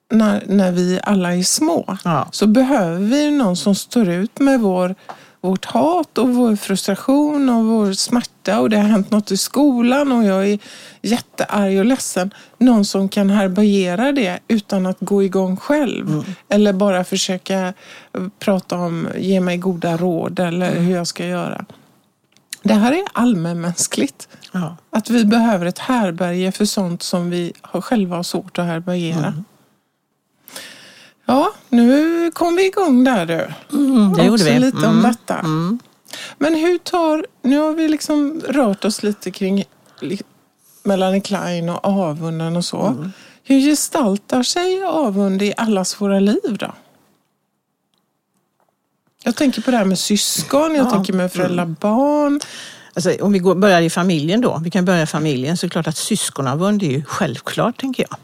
[0.09, 1.97] när, när vi alla är små.
[2.03, 2.27] Ja.
[2.31, 4.95] Så behöver vi någon som står ut med vår,
[5.41, 10.12] vårt hat och vår frustration och vår smärta och det har hänt något i skolan
[10.12, 10.60] och jag är
[11.02, 12.34] jättearg och ledsen.
[12.58, 16.36] Någon som kan härbärgera det utan att gå igång själv.
[16.50, 17.73] Eller bara försöka
[18.39, 21.65] prata om, ge mig goda råd eller hur jag ska göra.
[22.63, 24.28] Det här är allmänmänskligt.
[24.52, 24.78] Ja.
[24.89, 29.34] Att vi behöver ett härberge för sånt som vi själva har svårt att härbärgera.
[31.29, 33.47] Ja, nu kom vi igång där du.
[33.77, 34.59] Mm, det gjorde vi.
[34.59, 35.45] lite om Mm, detta.
[36.37, 39.63] Men hur tar, nu har vi liksom rört oss lite kring
[40.83, 42.81] Melanie Klein och avunden och så.
[42.81, 43.11] Mm.
[43.43, 46.73] Hur gestaltar sig avund i allas våra liv då?
[49.23, 50.91] Jag tänker på det här med syskon, jag Ja.
[50.91, 52.39] tänker med föräldrar-barn.
[52.93, 55.67] Alltså, om vi går, börjar i familjen då, vi kan börja i familjen, så är
[55.67, 58.17] det klart att syskonavund är ju självklart, tänker jag.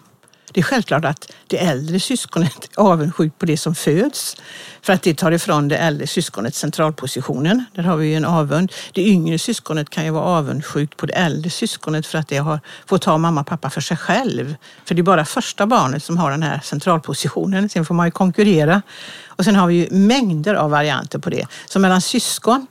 [0.54, 4.38] Det är självklart att det äldre syskonet är avundsjukt på det som föds.
[4.82, 7.66] För att det tar ifrån det äldre syskonet centralpositionen.
[7.76, 8.72] Där har vi ju en avund.
[8.92, 12.60] Det yngre syskonet kan ju vara avundsjukt på det äldre syskonet för att det har
[12.86, 14.56] fått ta mamma och pappa för sig själv.
[14.86, 17.70] För det är bara första barnet som har den här centralpositionen.
[17.70, 18.82] Sen får man ju konkurrera.
[19.28, 21.48] Och sen har vi ju mängder av varianter på det.
[21.66, 22.68] Så mellan syskon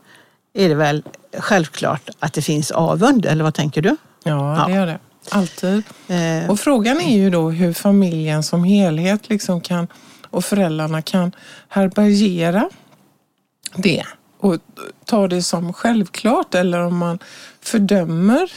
[0.55, 1.03] är det väl
[1.39, 3.97] självklart att det finns avund, eller vad tänker du?
[4.25, 4.99] Ja, det gör det.
[5.31, 5.83] Alltid.
[6.09, 9.87] Eh, Och frågan är ju då hur familjen som helhet liksom kan,
[10.31, 11.33] och föräldrarna kan
[11.69, 12.71] härbärgera
[13.77, 14.05] det
[14.39, 14.57] och
[15.05, 17.19] ta det som självklart eller om man
[17.61, 18.51] fördömer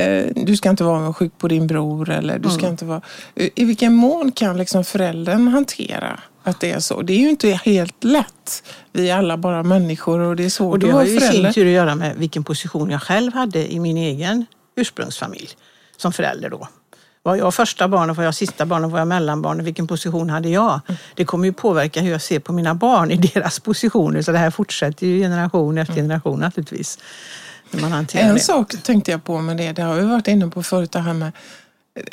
[0.00, 3.00] eh, du ska inte vara avundsjuk på din bror eller du ska inte vara...
[3.34, 7.02] I vilken mån kan liksom föräldern hantera att det är så?
[7.02, 8.62] Det är ju inte helt lätt.
[8.92, 11.52] Vi är alla bara människor och det är svårt och det har ju i sin
[11.52, 15.48] tur att göra med vilken position jag själv hade i min egen ursprungsfamilj
[16.00, 16.68] som förälder då.
[17.22, 19.86] Var jag första barn och var jag sista barn och var jag mellanbarn och vilken
[19.86, 20.80] position hade jag?
[21.14, 24.22] Det kommer ju påverka hur jag ser på mina barn i deras positioner.
[24.22, 26.98] Så det här fortsätter ju generation efter generation naturligtvis.
[28.26, 28.40] En det.
[28.40, 31.14] sak tänkte jag på med det, det har vi varit inne på förut, det här
[31.14, 31.32] med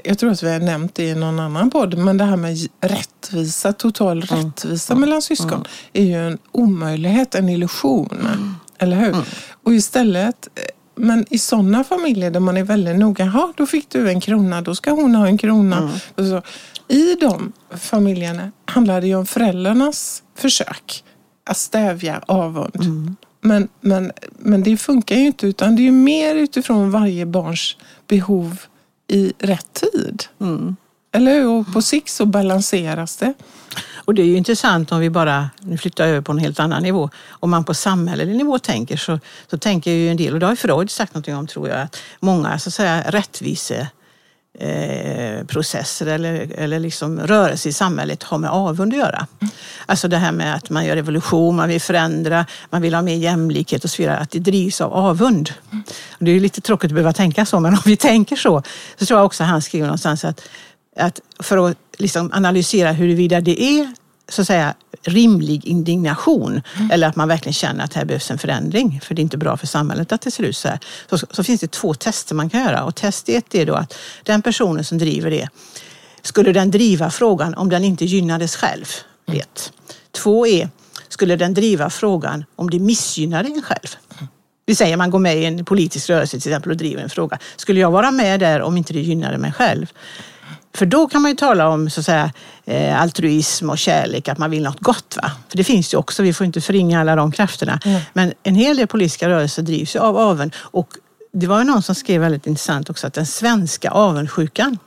[0.03, 2.57] jag tror att vi har nämnt det i någon annan podd, men det här med
[2.81, 8.55] rättvisa, total rättvisa mellan syskon är ju en omöjlighet, en illusion.
[8.77, 9.15] Eller hur?
[9.63, 10.47] Och istället,
[10.97, 14.61] men i sådana familjer där man är väldigt noga, ja då fick du en krona,
[14.61, 15.99] då ska hon ha en krona.
[16.15, 16.41] Så.
[16.87, 21.03] I de familjerna handlar det ju om föräldrarnas försök
[21.49, 23.15] att stävja avund.
[23.41, 28.59] Men, men, men det funkar ju inte utan det är mer utifrån varje barns behov
[29.07, 30.23] i rätt tid.
[31.11, 31.47] Eller hur?
[31.47, 33.33] Och på sikt så balanseras det.
[34.07, 36.59] Och det är ju intressant om vi bara, nu flyttar jag över på en helt
[36.59, 40.39] annan nivå, om man på samhällelig nivå tänker så, så tänker ju en del, och
[40.39, 43.87] det har Freud sagt någonting om tror jag, att många så att säga rättvise
[44.59, 49.27] eh, processer eller, eller liksom rörelse i samhället har med avund att göra.
[49.85, 53.15] Alltså det här med att man gör revolution, man vill förändra, man vill ha mer
[53.15, 55.53] jämlikhet och så vidare, att det drivs av avund.
[56.11, 58.63] Och det är lite tråkigt att behöva tänka så, men om vi tänker så,
[58.95, 60.41] så tror jag också han skriver någonstans att,
[60.95, 63.93] att för att liksom analysera huruvida det är
[64.29, 69.01] så att säga rimlig indignation eller att man verkligen känner att här behövs en förändring
[69.03, 70.79] för det är inte bra för samhället att det ser ut så här.
[71.09, 73.97] Så, så finns det två tester man kan göra och test ett är då att
[74.23, 75.49] den personen som driver det,
[76.21, 78.85] skulle den driva frågan om den inte gynnades själv?
[79.25, 79.73] Vet.
[80.11, 80.69] Två är,
[81.07, 83.87] skulle den driva frågan om det missgynnade en själv?
[84.65, 87.39] Vi säger man går med i en politisk rörelse till exempel och driver en fråga.
[87.55, 89.91] Skulle jag vara med där om inte det gynnade mig själv?
[90.77, 92.31] För då kan man ju tala om så att säga,
[92.65, 95.17] eh, altruism och kärlek, att man vill något gott.
[95.21, 95.31] Va?
[95.49, 97.79] För det finns ju också, vi får inte förringa alla de krafterna.
[98.13, 100.55] Men en hel del politiska rörelser drivs ju av avund.
[100.57, 100.89] Och
[101.33, 104.77] det var ju någon som skrev väldigt intressant också att den svenska avundsjukan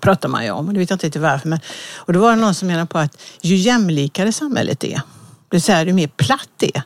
[0.00, 1.48] pratar man ju om, och det vet jag inte riktigt varför.
[1.48, 1.60] Men,
[1.96, 5.02] och då var det någon som menade på att ju jämlikare samhället är, det
[5.50, 6.82] vill säga ju mer platt det är,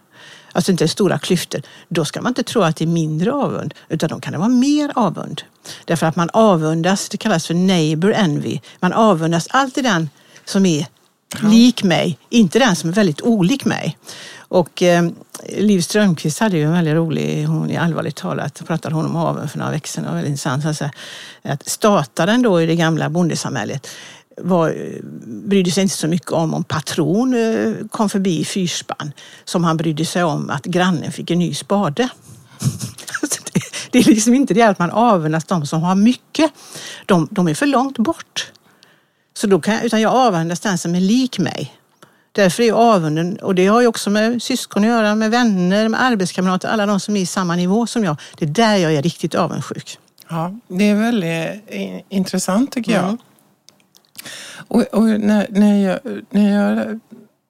[0.57, 4.09] alltså inte stora klyftor, då ska man inte tro att det är mindre avund, utan
[4.09, 5.43] då kan det vara mer avund.
[5.85, 10.11] Därför att man avundas, det kallas för neighbor envy, man avundas alltid den
[10.45, 10.87] som är
[11.43, 13.97] lik mig, inte den som är väldigt olik mig.
[14.49, 15.09] Och eh,
[15.59, 19.51] Liv Strömquist hade ju en väldigt rolig, hon är allvarligt talat, pratade hon om avund
[19.51, 20.77] för några veckor sedan, det var väldigt intressant.
[20.77, 20.91] Sa
[21.43, 23.89] att stataren då i det gamla bondesamhället
[24.37, 24.75] var,
[25.27, 29.13] brydde sig inte så mycket om om patron eh, kom förbi i fyrspann
[29.45, 32.09] som han brydde sig om att grannen fick en ny spade.
[33.91, 36.53] Det, är liksom inte det att man avundas de som har mycket.
[37.07, 38.53] De, de är för långt bort.
[39.35, 41.77] Så då kan utan jag avundas den som är lik mig.
[42.33, 46.03] Därför är avunden, och det har ju också med syskon att göra, med vänner, med
[46.03, 48.17] arbetskamrater, alla de som är i samma nivå som jag.
[48.39, 49.99] Det är där jag är riktigt avundsjuk.
[50.29, 53.05] Ja, det är väldigt intressant tycker jag.
[53.05, 53.19] Mm.
[54.69, 55.99] Och, och när, när, jag,
[56.31, 57.01] när jag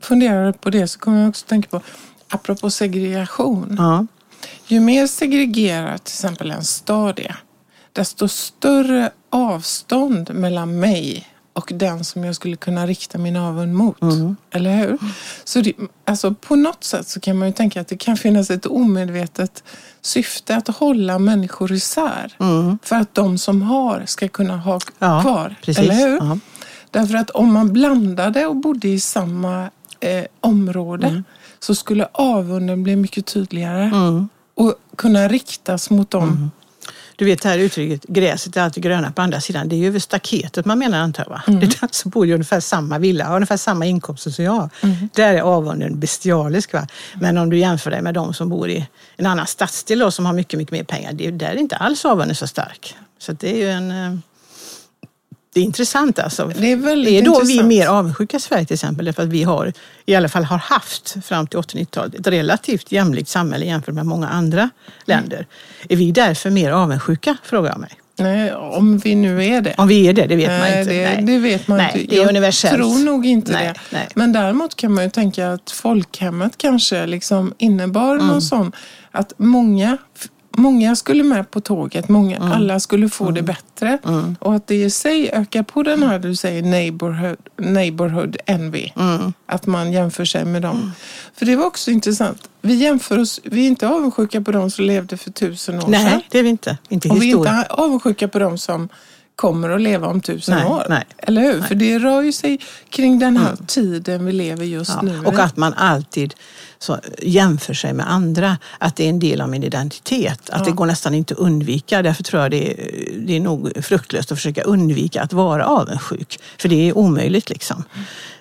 [0.02, 1.80] funderar på det så kommer jag också tänka på,
[2.28, 3.74] apropå segregation.
[3.78, 4.06] Ja.
[4.66, 7.36] Ju mer segregerad till exempel en stad är,
[7.92, 13.98] desto större avstånd mellan mig och den som jag skulle kunna rikta min avund mot.
[14.50, 14.98] Eller hur?
[15.44, 15.72] Så det,
[16.04, 19.64] alltså på något sätt så kan man ju tänka att det kan finnas ett omedvetet
[20.00, 22.36] syfte att hålla människor isär.
[22.82, 25.54] För att de som har ska kunna ha Ja, kvar.
[25.62, 25.78] precis.
[25.84, 26.16] Eller hur?
[26.16, 26.38] Ja.
[26.90, 29.70] Därför att om man blandade och bodde i samma
[30.00, 31.24] eh, område Mm.
[31.60, 34.28] så skulle avunden bli mycket tydligare Mm.
[34.54, 36.50] och kunna riktas mot dem
[37.18, 39.68] Du vet det här uttrycket, gräset är alltid gröna på andra sidan.
[39.68, 41.30] Det är ju över staketet man menar antar jag.
[41.30, 41.42] Va?
[41.46, 41.60] Mm.
[41.60, 44.68] Det är som bor i ungefär samma villa, har ungefär samma inkomster som jag.
[44.82, 45.08] Mm.
[45.14, 46.72] Där är avunden bestialisk.
[46.72, 46.86] Va?
[47.20, 50.26] Men om du jämför dig med de som bor i en annan stadsdel då, som
[50.26, 51.12] har mycket, mycket mer pengar.
[51.12, 52.94] Det, där är inte alls avunden så stark.
[53.18, 54.22] Så det är ju en...
[55.56, 56.52] Det är intressant alltså.
[56.58, 57.68] Det är väldigt är då vi intressant.
[57.68, 59.04] mer avundsjuka i Sverige till exempel?
[59.06, 59.72] Därför att vi har,
[60.06, 64.28] i alla fall har haft fram till 80-90-talet, ett relativt jämlikt samhälle jämfört med många
[64.28, 64.70] andra
[65.04, 65.46] länder.
[65.88, 67.90] Är vi därför mer avundsjuka, frågar jag mig.
[68.18, 69.74] Nej, om vi nu är det.
[69.78, 70.92] Om vi är det, det vet man Nej, inte.
[70.92, 71.22] det, Nej.
[71.22, 72.10] det vet man Nej, inte.
[72.14, 72.74] det är jag universellt.
[72.76, 73.74] tror nog inte Nej, det.
[73.90, 74.08] nej.
[74.14, 78.26] Men däremot kan man ju tänka att folkhemmet kanske liksom innebar Mm.
[78.26, 78.72] någon sån
[79.10, 79.96] att många,
[80.56, 82.52] många skulle med på tåget, många, Mm.
[82.52, 83.98] alla skulle få det bättre.
[84.40, 88.92] Och att det i sig ökar på den här du säger neighborhood, neighborhood envy.
[88.96, 89.32] Mm.
[89.46, 90.92] Att man jämför sig med dem.
[91.34, 92.48] För det var också intressant.
[92.60, 95.90] Vi jämför oss, vi är inte avundsjuka på de som levde för tusen år sedan.
[95.90, 96.78] Nej, det är vi inte.
[96.88, 98.88] Inte Och vi är inte avundsjuka på de som
[99.36, 100.86] kommer att leva om tusen Nej, år.
[100.88, 101.04] nej.
[101.18, 101.62] Eller hur?
[101.62, 102.58] För det rör ju sig
[102.90, 105.20] kring den här tiden vi lever just Ja, nu.
[105.24, 106.34] och att man alltid
[106.78, 108.58] så, jämför sig med andra.
[108.78, 110.50] Att det är en del av min identitet.
[110.50, 112.02] Att det går nästan inte att undvika.
[112.02, 116.40] Därför tror jag det är, det är nog fruktlöst att försöka undvika att vara avundsjuk.
[116.58, 117.84] För det är omöjligt liksom.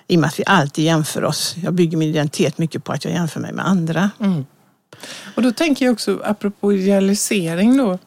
[0.08, 1.54] I och med att vi alltid jämför oss.
[1.62, 4.10] Jag bygger min identitet mycket på att jag jämför mig med andra.
[5.34, 7.98] Och då tänker jag också, apropå idealisering då.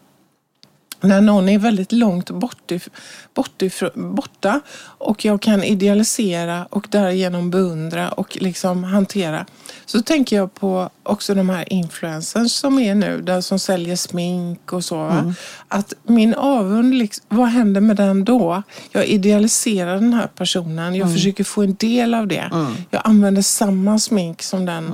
[1.01, 2.89] När någon är väldigt långt bort if,
[3.33, 9.45] bort ifrån, borta och jag kan idealisera och därigenom beundra och liksom hantera.
[9.85, 14.73] Så tänker jag på också de här influencers som är nu, där som säljer smink
[14.73, 14.95] och så.
[14.97, 15.33] va?
[15.67, 18.63] Att min avund, liksom, vad händer med den då?
[18.91, 22.49] Jag idealiserar den här personen, jag försöker få en del av det.
[22.89, 24.93] Jag använder samma smink som den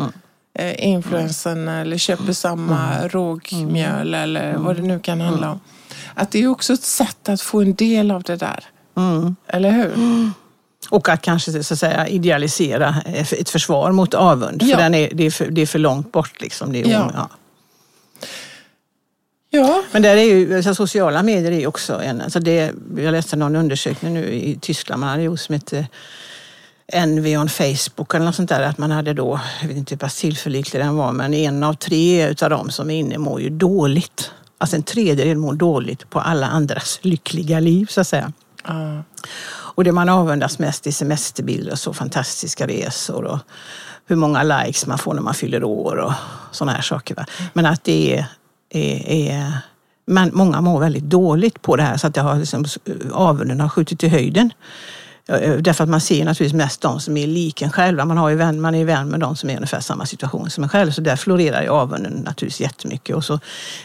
[0.59, 5.59] eh, influensen eller köper samma rågmjöl eller vad det nu kan handla om.
[6.15, 8.65] Att det är också ett sätt att få en del av det där.
[9.47, 9.93] Eller hur?
[10.89, 14.63] Och att kanske så att säga, idealisera ett försvar mot avund.
[14.63, 14.75] Ja.
[14.75, 16.41] För den är, det, är för, det är för långt bort.
[16.41, 16.73] Liksom.
[16.73, 17.11] Det är, Ja.
[17.13, 17.29] ja.
[19.49, 19.83] Ja.
[19.91, 22.21] Men där är ju, alltså, sociala medier är också en...
[22.21, 25.87] Alltså det, jag läste någon undersökning nu i Tyskland man hade gjort som hette
[26.87, 28.61] Envy on Facebook eller något sånt där.
[28.61, 31.73] Att man hade då, jag vet inte hur pass tillförlitlig den var, men en av
[31.73, 34.31] tre utav dem som är inne mår ju dåligt.
[34.57, 38.31] Alltså en tredjedel mår dåligt på alla andras lyckliga liv så att säga.
[38.67, 39.03] Ja.
[39.47, 43.39] Och det man avundas mest är semesterbilder och så fantastiska resor och
[44.05, 46.13] hur många likes man får när man fyller år och
[46.51, 47.15] sådana här saker.
[47.15, 47.25] Va?
[47.53, 48.25] Men att det är,
[48.69, 49.57] är, är
[50.05, 52.65] men många mår väldigt dåligt på det här så att det har liksom,
[53.11, 54.53] avunden har skjutit i höjden.
[55.27, 58.05] Ja, Därför att man ser naturligtvis mest de som är liken själva.
[58.05, 60.49] Man, har ju vän, man är vän med de som är i ungefär samma situation
[60.49, 60.91] som en själv.
[60.91, 63.15] Så där florerar ju avunden naturligtvis jättemycket.
[63.15, 63.39] Och så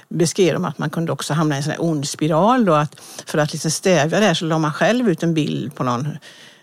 [0.08, 2.64] beskrev de att man kunde också hamna i en sån här ond spiral.
[2.64, 5.74] Då, att för att liksom stävja det här så la man själv ut en bild
[5.74, 6.08] på någon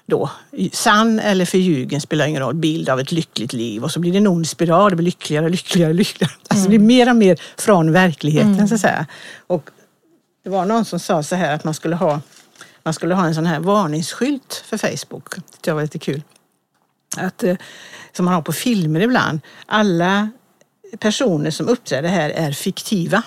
[0.05, 0.30] då,
[0.73, 4.17] sann eller förljugen spelar ingen roll, bild av ett lyckligt liv och så blir det
[4.17, 6.34] en ond spiral, det blir lyckligare, lyckligare, lyckligare.
[6.47, 9.05] Alltså det blir mer och mer från verkligheten så att säga.
[9.47, 9.69] Och
[10.43, 12.21] det var någon som sa så här att man skulle ha,
[12.88, 15.34] man skulle ha en sån här varningsskylt för Facebook.
[15.62, 16.24] Det var lite kul.
[17.18, 17.56] Att, eh,
[18.14, 19.40] som man har på filmer ibland.
[19.66, 20.30] Alla
[21.00, 23.24] personer som uppträder här är fiktiva.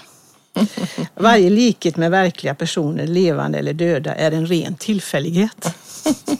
[1.14, 5.74] Varje likhet med verkliga personer, levande eller döda, är en ren tillfällighet.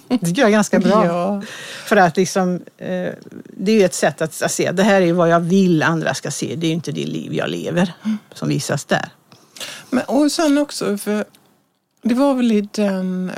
[0.09, 1.07] Det tycker jag är ganska bra.
[1.07, 1.43] Ja.
[1.87, 3.13] För att liksom, eh,
[3.45, 6.15] det är ju ett sätt att att se, det här är vad jag vill andra
[6.15, 6.55] ska se.
[6.57, 7.93] Det är ju inte det liv jag lever
[8.35, 9.09] som visas där.
[9.91, 11.25] Men, och sen också, för
[12.03, 13.33] det var väl i den,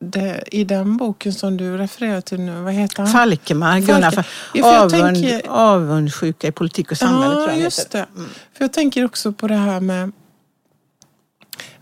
[0.00, 3.12] det, i den boken som du refererar till nu, vad heter han?
[3.12, 7.34] Falkemark, Falke- Gunnar Ja, Fa- för jag avund, tänker- Avundsjuka i politik och samhälle tror
[7.34, 7.98] Ja, jag den just heter.
[7.98, 8.06] det.
[8.54, 10.12] För jag tänker också på det här med,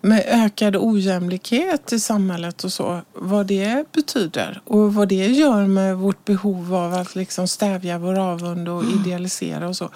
[0.01, 3.01] med ökad ojämlikhet i samhället och så.
[3.13, 8.19] Vad det betyder och vad det gör med vårt behov av att liksom stävja vår
[8.19, 9.89] avund och idealisera och så.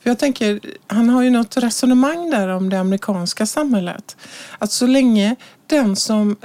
[0.00, 4.16] För jag tänker, han har ju något resonemang där om det amerikanska samhället.
[4.58, 5.36] Att så länge
[5.68, 6.36] den som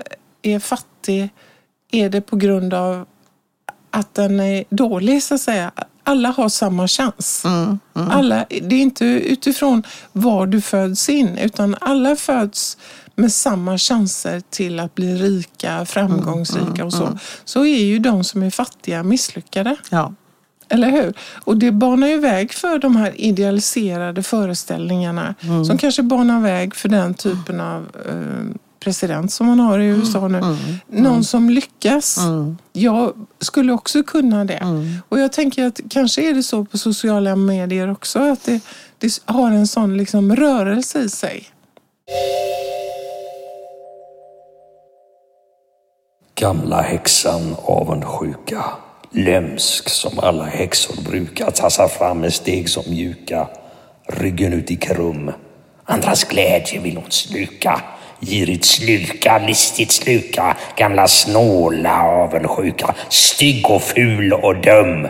[0.41, 1.29] är fattig
[1.91, 3.05] är det på grund av
[3.91, 5.71] att den är dålig så att säga.
[6.03, 7.43] Alla har samma chans.
[7.93, 12.77] Alla, det är inte utifrån var du föds in utan alla föds
[13.15, 17.17] med samma chanser till att bli rika, framgångsrika och så.
[17.45, 19.75] Så är ju de som är fattiga misslyckade.
[19.89, 20.13] Ja.
[20.69, 21.13] Eller hur?
[21.43, 25.35] Och det banar ju väg för de här idealiserade föreställningarna
[25.67, 29.99] som kanske banar väg för den typen av eh, president som man har i mm.
[29.99, 30.37] USA nu.
[30.37, 30.55] Mm.
[30.87, 31.23] Någon mm.
[31.23, 32.17] som lyckas.
[32.17, 32.57] Mm.
[32.73, 34.53] Jag skulle också kunna det.
[34.53, 35.01] Mm.
[35.09, 38.59] Och jag tänker att kanske är det så på sociala medier också, att det,
[38.97, 41.45] det har en sån liksom rörelse i sig.
[46.35, 48.63] Gamla häxan avundsjuka,
[49.11, 53.47] lömsk som alla häxor brukar, tassar fram med steg som mjuka,
[54.07, 55.31] ryggen ut i krum.
[55.85, 57.81] Andras glädje vill hon sluka
[58.23, 65.07] girigt sluka, listigt sluka, gamla snåla avundsjuka, stygg och ful och dum.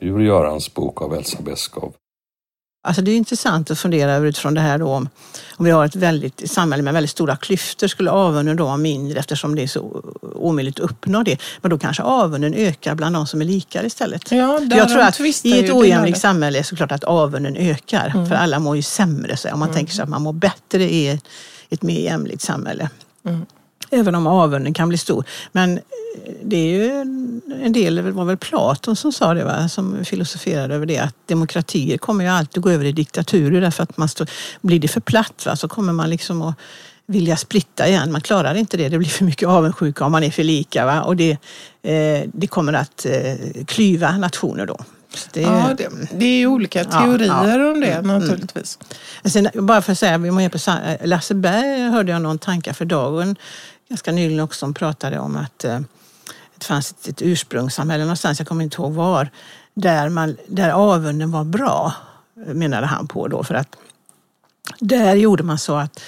[0.00, 1.92] Ur Görans bok av Elsa Beskow.
[2.88, 5.08] Alltså det är intressant att fundera över utifrån det här då om,
[5.56, 9.18] om vi har ett väldigt samhälle med väldigt stora klyftor, skulle avunden då vara mindre
[9.18, 10.04] eftersom det är så
[10.38, 11.40] omöjligt att uppnå det.
[11.60, 14.32] Men då kanske avunden ökar bland de som är likare istället.
[14.32, 18.12] Ja, jag tror att i ett det ojämlikt samhälle är såklart att avunden ökar.
[18.14, 18.26] Mm.
[18.26, 19.36] För alla mår ju sämre.
[19.36, 21.20] Så om man tänker sig att man mår bättre i
[21.70, 22.90] ett, mer jämlikt samhälle.
[23.24, 23.46] Mm.
[23.90, 25.24] Även om avunden kan bli stor.
[25.52, 25.82] Men eh,
[26.42, 26.90] det är ju
[27.64, 29.68] en del, det var väl Platon som sa det, va?
[29.68, 33.96] som filosoferade över det, att demokratier kommer ju alltid gå över i diktaturer därför att
[33.96, 34.26] man står,
[34.60, 35.56] blir det för platt va?
[35.56, 36.54] så kommer man liksom att
[37.08, 38.12] vilja splitta igen.
[38.12, 40.86] Man klarar inte det, det blir för mycket avundsjuka om man är för lika.
[40.86, 41.02] Va?
[41.02, 41.30] Och det,
[41.82, 44.76] eh, det kommer att eh, klyva nationer då.
[45.32, 47.70] Det, Ja, det, det är olika Ja, teorier ja.
[47.72, 48.78] om det Mm, naturligtvis.
[49.24, 52.72] Sen, bara för att säga, vi var på sa- Lasse Berg hörde jag någon tankar
[52.72, 53.36] för dagen
[53.88, 55.80] ganska nyligen också som pratade om att eh,
[56.58, 59.28] det fanns ett, ett ursprungssamhälle någonstans, jag kommer inte ihåg var,
[59.74, 61.92] där, man, där avunden var bra,
[62.46, 63.44] menade han på då.
[63.44, 63.76] För att
[64.78, 66.00] där gjorde man så att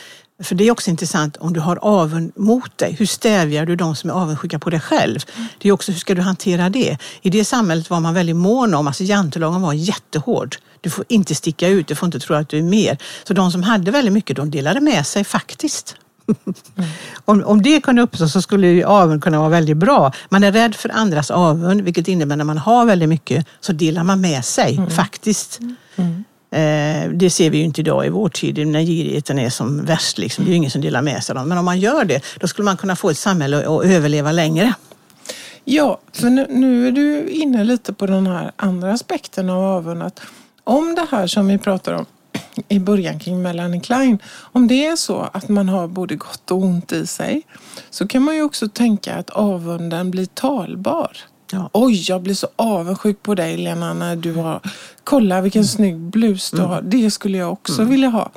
[0.43, 2.97] för det är också intressant om du har avund mot dig.
[2.99, 5.18] Hur stävjar du de som är avundsjuka på dig själv?
[5.59, 6.99] Det är också hur ska du hantera det?
[7.22, 10.57] I det samhället var man väldigt mån om, alltså jantelagen var jättehård.
[10.80, 12.99] Du får inte sticka ut, du får inte tro att du är mer.
[13.24, 15.97] Så de som hade väldigt mycket, de delade med sig faktiskt.
[17.24, 20.12] om, om det kunde uppstå så skulle ju avund kunna vara väldigt bra.
[20.28, 24.05] Man är rädd för andras avund, vilket innebär när man har väldigt mycket så delar
[24.05, 25.61] man med sig faktiskt.
[25.97, 26.07] Eh,
[26.51, 30.19] Eh, det ser vi ju inte idag i vår tid när girigheten är som värst.
[30.19, 30.45] Liksom.
[30.45, 31.49] Det är ju ingen som delar med sig av dem.
[31.49, 34.75] Men om man gör det, då skulle man kunna få ett samhälle att överleva längre.
[35.65, 40.03] Ja, för nu, nu är du inne lite på den här andra aspekten av avund.
[40.03, 40.21] Att
[40.65, 42.07] om det här som vi pratar om
[42.69, 44.19] i början kring Melanie Klein,
[44.53, 47.43] om det är så att man har både gott och ont i sig
[47.91, 51.17] så kan man ju också tänka att avunden blir talbar.
[51.53, 51.71] Ja.
[51.73, 54.61] Oj, jag blir så avundsjuk på dig Lena när du har...
[55.05, 56.83] Kolla vilken snygg blus du har.
[56.83, 58.31] Det skulle jag också vilja ha.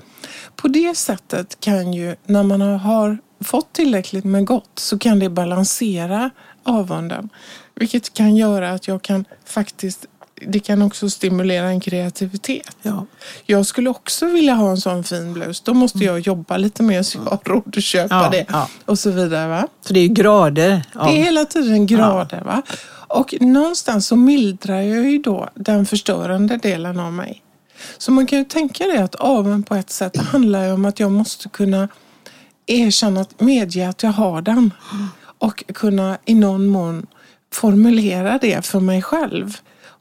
[0.56, 5.30] På det sättet kan ju, när man har, fått tillräckligt med gott, så kan det
[5.30, 6.30] balansera
[6.64, 7.30] avunden.
[7.76, 10.06] Vilket kan göra att jag kan faktiskt...
[10.48, 12.78] Det kan också stimulera en kreativitet.
[12.82, 13.06] Ja.
[13.46, 15.62] Jag skulle också vilja ha en sån fin blus.
[15.62, 18.46] Då måste jag jobba lite mer så jag har råd att köpa Ja, det.
[18.50, 18.70] ja.
[18.86, 19.48] Och så vidare.
[19.48, 19.68] Va?
[19.88, 20.84] Så det är ju grader.
[20.96, 22.42] Av, Det är hela tiden grader.
[22.42, 22.62] Va?
[23.14, 27.44] Och någonstans så mildrar jag ju då den förstörande delen av mig.
[27.98, 31.00] Så man kan ju tänka det att avund på ett sätt handlar ju om att
[31.00, 31.88] jag måste kunna
[32.66, 34.74] erkänna, att medge att jag har den.
[35.38, 37.08] Och kunna i någon mån
[37.54, 39.58] formulera det för mig själv.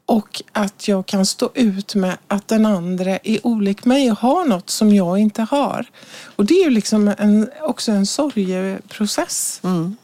[0.07, 4.45] Och att jag kan stå ut med att den andra är olik mig och har
[4.45, 5.87] något som jag inte har.
[6.37, 9.61] Och det är ju liksom en, också en sorgeprocess.
[9.65, 9.97] Mm.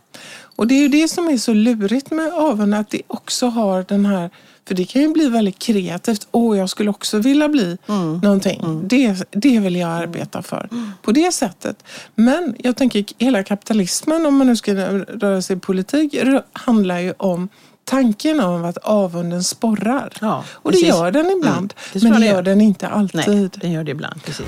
[0.59, 3.85] Och det är ju det som är så lurigt med avund, att det också har
[3.89, 4.31] den här
[4.69, 6.29] för det kan ju bli väldigt kreativt.
[6.31, 7.79] Åh, jag skulle också vilja bli
[8.23, 8.81] någonting.
[8.85, 10.69] Det, det vill jag arbeta för.
[11.03, 11.85] På det sättet.
[12.15, 16.17] Men jag tänker hela kapitalismen, om man nu ska röra sig i politik,
[16.53, 17.49] handlar ju om
[17.85, 20.13] tanken om att avunden sporrar.
[20.21, 21.75] Ja, och det gör den ibland.
[21.77, 22.43] Mm, det men det gör gör.
[22.43, 23.51] den inte Nej, alltid.
[23.61, 24.23] den gör det ibland.
[24.23, 24.47] Precis.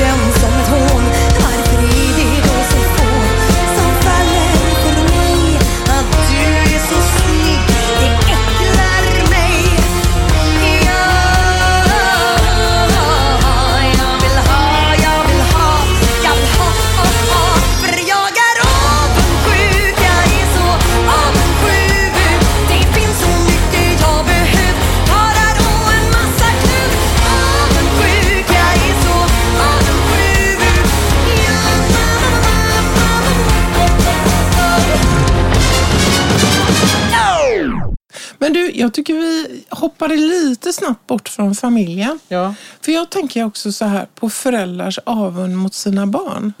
[0.00, 0.29] Ja
[38.80, 42.18] jag tycker vi hoppade lite snabbt bort från familjen.
[42.28, 42.54] Ja.
[42.80, 46.52] För jag tänker också så här på föräldrars avund mot sina barn.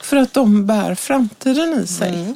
[0.00, 2.34] För att de bär framtiden i sig.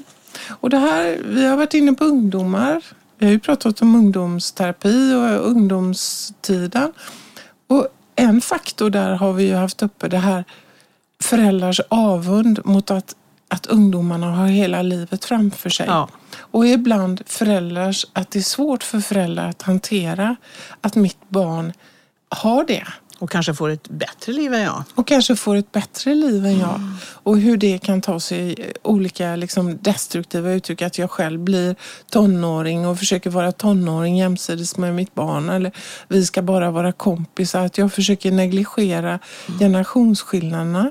[0.48, 2.82] Och det här, vi har varit inne på ungdomar.
[3.18, 6.92] Vi har ju pratat om ungdomsterapi och ungdomstiden.
[7.68, 10.44] Och en faktor där har vi ju haft uppe det här
[11.22, 13.14] föräldrars avund mot att,
[13.48, 15.86] att ungdomarna har hela livet framför sig.
[15.86, 16.08] Ja.
[16.36, 20.36] Och ibland föräldrars, att det är svårt för föräldrar att hantera
[20.80, 21.72] att mitt barn
[22.28, 22.86] har det.
[23.20, 24.82] Och kanske får ett bättre liv än jag.
[24.94, 26.80] Och kanske får ett bättre liv än jag.
[27.12, 30.82] Och hur det kan ta sig olika liksom, destruktiva uttryck.
[30.82, 31.76] Att jag själv blir
[32.10, 35.48] tonåring och försöker vara tonåring jämsides med mitt barn.
[35.48, 35.72] Eller
[36.08, 37.64] vi ska bara vara kompisar.
[37.64, 39.18] Att jag försöker negligera
[39.58, 40.90] generationsskillnaderna.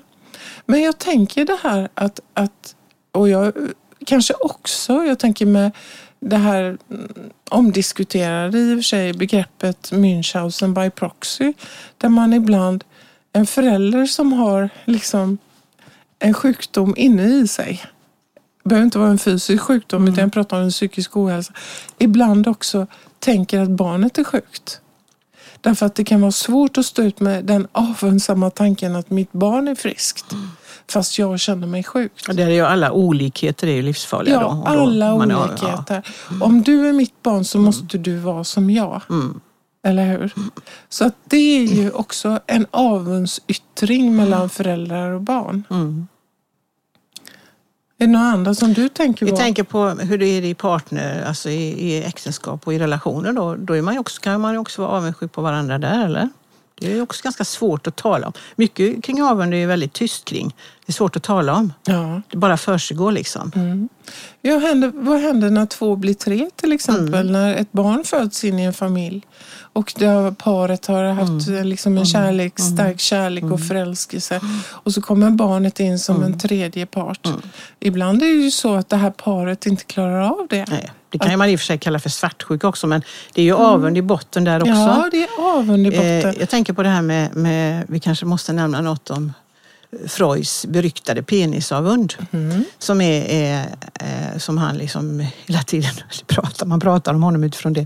[0.65, 2.75] Men jag tänker det här att, att
[3.11, 3.53] och jag
[4.09, 5.71] kanske också, jag tänker med
[6.19, 7.11] det här mm,
[7.49, 11.53] omdiskuterade i och för sig begreppet Münchhausen by proxy.
[11.97, 12.83] Där man ibland,
[13.33, 15.37] en förälder som har liksom
[16.19, 17.81] en sjukdom inne i sig.
[18.63, 21.53] Det behöver inte vara en fysisk sjukdom utan jag pratar om en psykisk ohälsa.
[21.97, 22.87] Ibland också
[23.19, 24.81] tänker att barnet är sjukt.
[25.61, 29.31] Därför att det kan vara svårt att stå ut med den avundsamma tanken att mitt
[29.31, 30.25] barn är friskt.
[30.91, 32.11] Fast jag känner mig sjuk.
[32.27, 34.33] Där är ju alla olikheter är ju livsfarliga.
[34.35, 34.47] Ja, då.
[34.49, 36.07] Då alla är- olikheter.
[36.41, 39.01] Om du är mitt barn så måste du vara som jag.
[39.09, 39.39] Mm.
[39.83, 40.33] Eller hur?
[40.89, 45.63] Så att det är ju också en avundsyttring mellan föräldrar och barn.
[45.69, 46.07] Mm.
[48.01, 49.37] Är det några andra som du tänker Vi på?
[49.37, 53.33] tänker på hur det är i partner, alltså i, i äktenskap och i relationer.
[53.33, 56.29] Då, då är man också, kan man ju också vara avundsjuk på varandra där, eller?
[56.79, 58.33] Det är också ganska svårt att tala om.
[58.55, 60.47] Mycket kring avund är väldigt tyst kring.
[60.85, 61.73] Det är svårt att tala om.
[61.85, 62.21] Ja.
[62.31, 63.51] Det bara försiggår liksom.
[63.55, 63.89] Mm.
[64.41, 67.29] Ja, händer, vad händer när två blir tre till exempel?
[67.29, 67.31] Mm.
[67.31, 69.21] När ett barn föds in i en familj
[69.73, 71.67] och det har, paret har haft Mm.
[71.67, 76.33] liksom en kärlek, stark kärlek och förälskelse och så kommer barnet in som Mm.
[76.33, 77.27] en tredje part.
[77.79, 80.65] Ibland är det ju så att det här paret inte klarar av det.
[80.69, 83.03] Nej, det kan man i och för sig kalla för svartsjuka också, men
[83.33, 84.71] det är ju avund i botten där också.
[84.71, 84.87] Mm.
[84.87, 86.29] Ja, det är avund i botten.
[86.29, 89.33] Eh, jag tänker på det här med, med, vi kanske måste nämna något om
[90.07, 92.13] Freuds beryktade penisavund.
[92.31, 92.63] Mm.
[92.77, 95.91] Som, är, är, eh, som han liksom hela tiden
[96.27, 97.85] pratar, man pratar om honom utifrån det.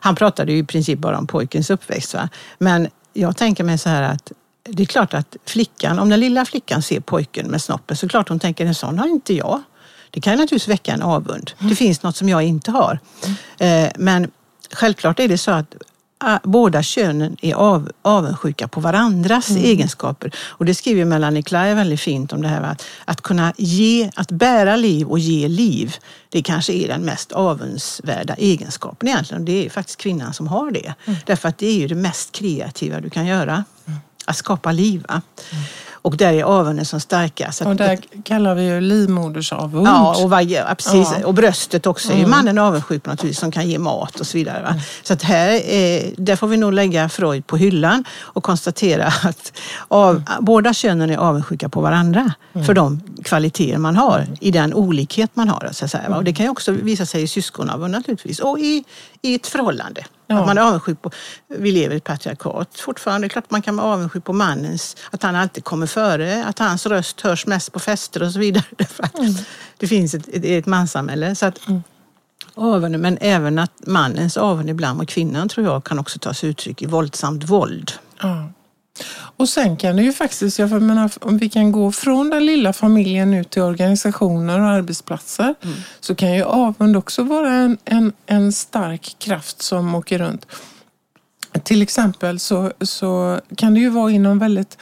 [0.00, 2.14] Han pratade ju i princip bara om pojkens uppväxt.
[2.14, 2.28] Va?
[2.58, 6.44] Men jag tänker mig så här att det är klart att flickan, om den lilla
[6.44, 9.62] flickan ser pojken med snoppen så klart hon tänker en sån har inte jag.
[10.10, 11.50] Det kan naturligtvis väcka en avund.
[11.58, 12.98] Det finns något som jag inte har.
[13.58, 14.30] Eh, men
[14.72, 15.74] självklart är det så att
[16.20, 20.34] ah, båda könen är av, avundsjuka på varandras egenskaper.
[20.38, 24.30] Och det skriver Melanie Klein väldigt fint om det här att, att kunna ge, att
[24.30, 25.96] bära liv och ge liv.
[26.28, 29.44] Det kanske är den mest avundsvärda egenskapen egentligen.
[29.44, 30.94] Det är faktiskt kvinnan som har det.
[31.26, 33.64] Därför att det är ju det mest kreativa du kan göra.
[34.24, 35.04] Att skapa liv.
[36.02, 37.60] Och där är avunden som starkast.
[37.60, 39.86] Och där kallar vi ju livmodersavund.
[39.86, 41.08] Ja, och, ja, precis.
[41.20, 41.26] Ja.
[41.26, 44.38] och bröstet också är ju mannen avundsjuk på naturligtvis som kan ge mat och så
[44.38, 44.62] vidare.
[44.62, 44.74] Va?
[45.02, 49.52] Så att här, eh, där får vi nog lägga Freud på hyllan och konstatera att
[49.88, 52.32] av, båda könen är avundsjuka på varandra
[52.66, 55.68] för de kvaliteter man har i den olikhet man har.
[55.72, 56.16] Så att säga?
[56.16, 58.84] Och det kan ju också visa sig i syskonavund naturligtvis och i,
[59.22, 60.04] i ett förhållande.
[60.30, 60.40] Ja.
[60.40, 61.10] Att man är avundsjuk på,
[61.48, 63.24] vi lever i ett patriarkat fortfarande.
[63.24, 66.44] Det är klart att man kan vara avundsjuk på mannens, att han alltid kommer före,
[66.44, 68.64] att hans röst hörs mest på fester och så vidare.
[68.98, 69.16] Att
[69.78, 71.34] Det finns ett, ett, ett manssamhälle.
[71.34, 71.58] Så att,
[72.54, 76.50] avund, men även att mannens avund ibland mot kvinnan tror jag kan också ta sig
[76.50, 77.92] uttryck i våldsamt våld.
[78.22, 78.52] Ja.
[79.36, 82.72] Och sen kan det ju faktiskt, jag menar, om vi kan gå från den lilla
[82.72, 85.54] familjen ut till organisationer och arbetsplatser
[86.00, 90.46] så kan ju avund också vara en, en, en stark kraft som åker runt.
[91.64, 94.78] Till exempel så, så kan det ju vara inom väldigt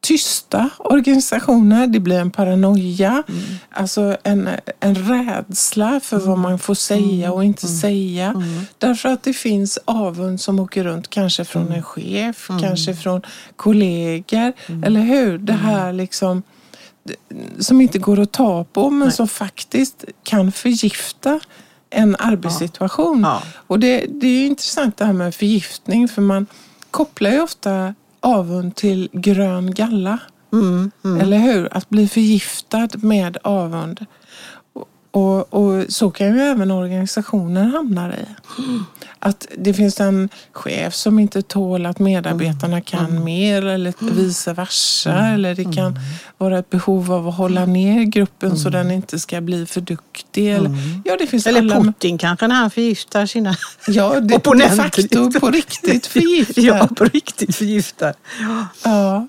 [0.00, 1.86] tysta organisationer.
[1.86, 3.22] Det blir en paranoia,
[3.70, 4.48] alltså en,
[4.80, 8.42] en rädsla för vad man får säga och inte säga.
[8.78, 13.22] Därför att det finns avund som åker runt, kanske från en chef, kanske från
[13.56, 14.52] kollegor.
[14.84, 15.38] Eller hur?
[15.38, 16.42] Det här liksom
[17.58, 21.40] som inte går att ta på men som faktiskt kan förgifta
[21.90, 23.20] en arbetssituation.
[23.20, 23.42] Ja.
[23.66, 26.46] Och det, det är ju intressant det här med förgiftning för man
[26.90, 30.18] kopplar ju ofta avund till grön galla.
[30.52, 30.90] Mm,
[31.20, 31.76] Eller hur?
[31.76, 34.06] Att bli förgiftad med avund.
[35.12, 38.24] Och, och, så kan ju även organisationer hamna i.
[39.18, 45.12] Att det finns en chef som inte tål att medarbetarna kan mer eller vice versa.
[45.12, 45.98] Eller det kan
[46.38, 50.54] vara ett behov av att hålla ner gruppen så den inte ska bli för duktig.
[50.54, 50.70] Eller,
[51.04, 53.56] ja, det finns Eller alla, Putin kanske när han förgiftar sina
[53.86, 54.76] Ja, det, de opponenter.
[54.76, 56.62] facto på riktigt förgiftar.
[56.62, 58.14] Ja, på riktigt förgiftar.
[58.84, 59.28] Ja.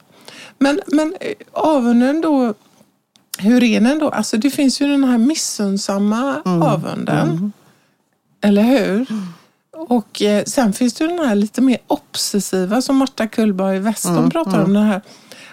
[0.60, 2.54] Men, men eh, avunden då,
[3.42, 4.10] hur är den då?
[4.10, 6.62] Alltså det finns ju den här missunnsamma Mm.
[6.62, 7.52] avunden.
[8.44, 9.06] Eller hur?
[9.90, 14.30] Och eh, sen finns det den här lite mer obsessiva som Marta Kullberg Weston Mm,
[14.32, 14.74] pratar om.
[14.74, 15.02] Den här,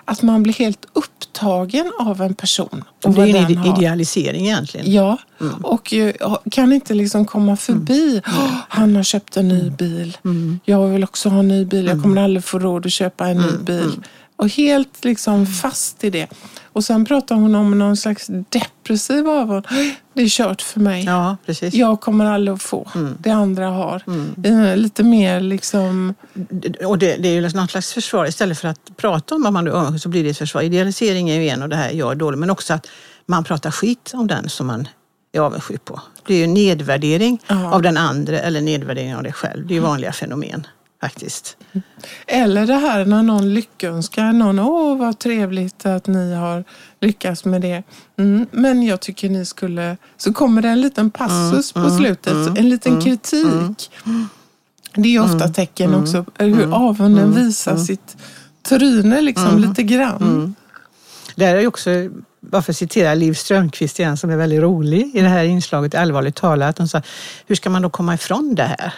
[0.04, 2.84] att man blir helt upptagen av en person.
[3.04, 3.78] Och det är en den ide- har.
[3.78, 4.92] idealisering egentligen.
[4.92, 5.18] Ja,
[5.62, 8.10] och eh, kan inte liksom komma förbi.
[8.10, 8.38] Mm.
[8.44, 10.16] "Åh, Han har köpt en ny bil.
[10.64, 11.80] Jag vill också ha en ny bil.
[11.86, 11.96] Mm.
[11.96, 14.00] Jag kommer aldrig få råd att köpa en ny bil.
[14.36, 16.26] Och helt liksom fast i det.
[16.78, 19.66] Och sen pratar hon om någon slags depressiv avund.
[20.14, 21.04] Det är kört för mig.
[21.04, 21.74] Ja, precis.
[21.74, 24.02] Jag kommer aldrig att få det andra har.
[24.44, 26.14] Eh, Lite mer liksom...
[26.84, 28.26] Och det, det är ju något slags försvar.
[28.26, 30.62] Istället för att prata om att man är så blir det ett försvar.
[30.62, 32.38] Idealisering är ju en och det här jag är dålig.
[32.38, 32.86] Men också att
[33.26, 34.88] man pratar skit om den som man
[35.32, 36.00] är avundsjuk på.
[36.26, 37.72] Det är ju nedvärdering Ja.
[37.74, 39.66] av den andra eller nedvärdering av dig själv.
[39.66, 40.66] Det är ju vanliga fenomen
[41.00, 41.56] faktiskt.
[42.26, 44.58] Eller det här när någon lyckönskar någon.
[44.58, 46.64] Åh, vad trevligt att ni har
[47.00, 47.82] lyckats med det.
[48.18, 49.96] Mm, men jag tycker ni skulle...
[50.16, 52.58] Så kommer det en liten passus på slutet.
[52.58, 53.90] en liten kritik.
[54.94, 58.16] Det är ofta tecken också hur avunden visar sitt
[58.62, 60.54] tryne liksom lite grann.
[61.34, 61.90] Det här är också,
[62.40, 65.94] bara för att citera Liv Strömquist igen som är väldigt rolig i det här inslaget
[65.94, 66.78] Allvarligt talat.
[66.78, 67.02] Hon sa,
[67.46, 68.92] hur ska man då komma ifrån det här?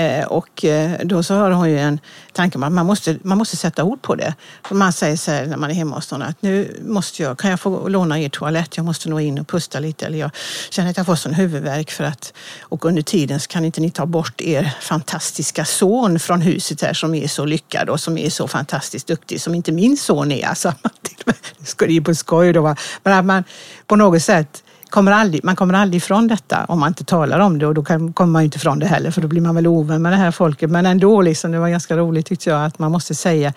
[0.00, 2.00] Eh, och eh, då så har hon ju en
[2.32, 4.34] tanke om att man måste, man måste sätta ord på det.
[4.64, 7.38] För man säger så här när man är hemma hos någon att nu måste jag,
[7.38, 8.76] kan jag få låna er toalett?
[8.76, 10.06] Jag måste nog in och pusta lite.
[10.06, 10.30] Eller jag
[10.70, 13.90] känner att jag får sån huvudvärk för att och under tiden så kan inte ni
[13.90, 18.30] ta bort er fantastiska son från huset här som är så lyckad och som är
[18.30, 20.46] så fantastiskt duktig som inte min son är.
[20.46, 20.74] Alltså,
[21.58, 22.76] det skulle ju på skoj då va.
[23.02, 23.44] Men att man
[23.86, 27.58] på något sätt kommer aldrig, man kommer aldrig ifrån detta om man inte talar om
[27.58, 29.66] det och då kan, kommer man inte ifrån det heller för då blir man väl
[29.66, 30.70] ovän med det här folket.
[30.70, 33.52] Men ändå, liksom, det var ganska roligt tyckte jag att man måste säga,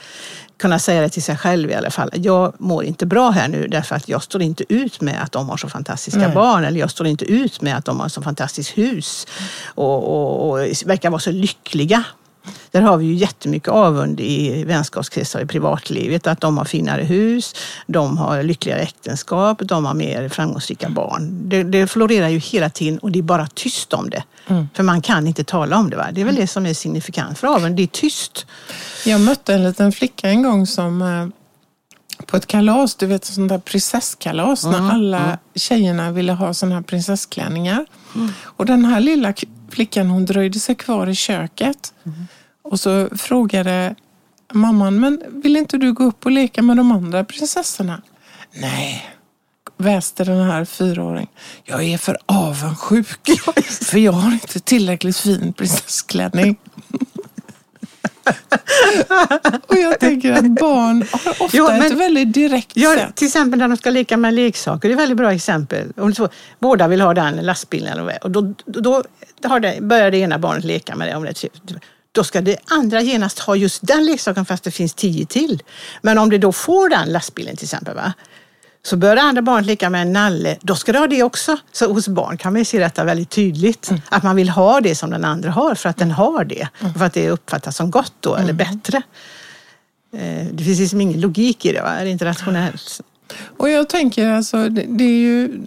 [0.58, 2.10] kunna säga det till sig själv i alla fall.
[2.14, 5.50] Jag mår inte bra här nu därför att jag står inte ut med att de
[5.50, 6.36] har så fantastiska Nej.
[6.36, 9.28] barn eller jag står inte ut med att de har så fantastiskt hus
[9.66, 12.04] och, och, och verkar vara så lyckliga.
[12.74, 16.28] Där har vi ju jättemycket avund i vänskapskretsar i privatlivet.
[16.28, 17.56] Att de har finare hus,
[17.88, 21.50] de har lyckligare äktenskap, de har mer framgångsrika barn.
[21.50, 24.24] Det, det florerar ju hela tiden och det är bara tyst om det.
[24.74, 25.96] För man kan inte tala om det.
[25.96, 26.08] Va?
[26.12, 28.46] Det är väl det som är signifikant för avund, det är tyst.
[29.06, 31.28] Jag mötte en liten flicka en gång som eh,
[32.26, 36.82] på ett kalas, du vet sånt där prinsesskalas när alla tjejerna ville ha såna här
[36.82, 37.86] prinsessklänningar.
[38.44, 39.34] Och den här lilla
[39.70, 41.94] flickan hon dröjde sig kvar i köket
[42.64, 43.96] och så frågade
[44.54, 48.02] mamman, men vill inte du gå upp och leka med de andra prinsessorna?
[48.54, 49.06] Nej,
[49.78, 51.30] väste den här fyraåringen.
[51.64, 53.30] Jag är för avundsjuk
[53.86, 56.56] för jag har inte tillräckligt fin prinsessklänning.
[59.68, 63.16] Och jag tänker att barn har ofta Jo, men- ett väldigt direkt Ja, sätt.
[63.16, 64.88] till exempel när de ska leka med leksaker.
[64.90, 65.92] Det är ett väldigt bra exempel.
[65.98, 69.04] Om så, båda vill ha den lastbilen och då, då
[69.44, 71.16] har det, börjar det ena barnet leka med det.
[71.16, 71.64] Om det trevligt.
[72.14, 75.64] Då ska det andra genast ha just den leksaken fast det finns tio till.
[76.02, 78.14] Men om det då får den lastbilen till exempel, va?
[78.86, 81.58] så börjar det andra barnet leka med en nalle, då ska det ha det också.
[81.72, 83.92] Så hos barn kan man ju se detta väldigt tydligt.
[84.10, 86.68] Att man vill ha det som den andra har för att den har det.
[86.98, 89.02] För att det uppfattas som gott då, eller bättre.
[90.18, 91.90] Eh, Det finns liksom ingen logik i det, va?
[91.96, 93.02] det är inte rationellt.
[93.58, 95.62] Och jag tänker alltså, det, det är ju...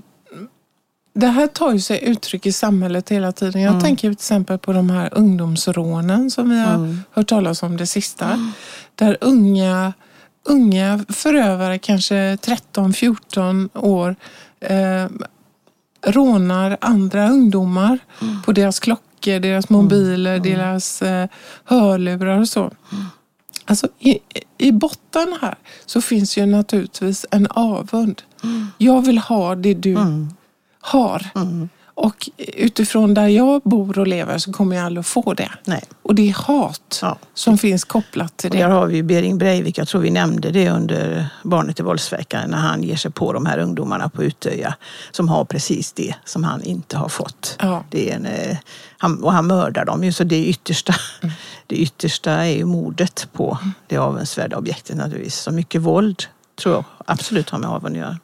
[1.19, 3.63] Det här tar ju sig uttryck i samhället hela tiden.
[3.63, 7.87] Jag tänker till exempel på de här ungdomsrånen som vi har hört talas om det
[7.87, 8.53] sista.
[8.95, 9.93] Där unga,
[10.45, 14.17] unga förövare, kanske 13-14 år,
[14.61, 15.07] eh,
[16.07, 17.99] rånar andra ungdomar
[18.45, 21.29] på deras klockor, deras mobiler, deras eh,
[21.65, 22.71] hörlurar och så.
[23.65, 24.19] Alltså i,
[24.59, 25.55] i botten här
[25.87, 28.23] så finns ju naturligtvis en avund.
[28.79, 29.97] Jag vill ha det du
[30.87, 31.27] har.
[31.99, 35.51] Och utifrån där jag bor och lever så kommer jag aldrig att få det.
[35.65, 35.85] Nej.
[36.03, 37.19] Och det är hat Ja.
[37.35, 38.75] som finns kopplat till Och där det.
[38.75, 42.59] har vi ju Bering Breivik, jag tror vi nämnde det under Barnet i våldsverkaren, när
[42.59, 44.75] han ger sig på de här ungdomarna på Utöja
[45.11, 47.57] som har precis det som han inte har fått.
[47.61, 47.85] Ja.
[47.91, 48.57] Det är en, eh,
[48.99, 50.95] han, och han mördar dem ju, så det yttersta,
[51.67, 55.37] det yttersta är ju mordet på det avundsvärda objektet naturligtvis.
[55.37, 56.25] Så mycket våld
[56.63, 58.19] tror jag absolut har med avund att göra.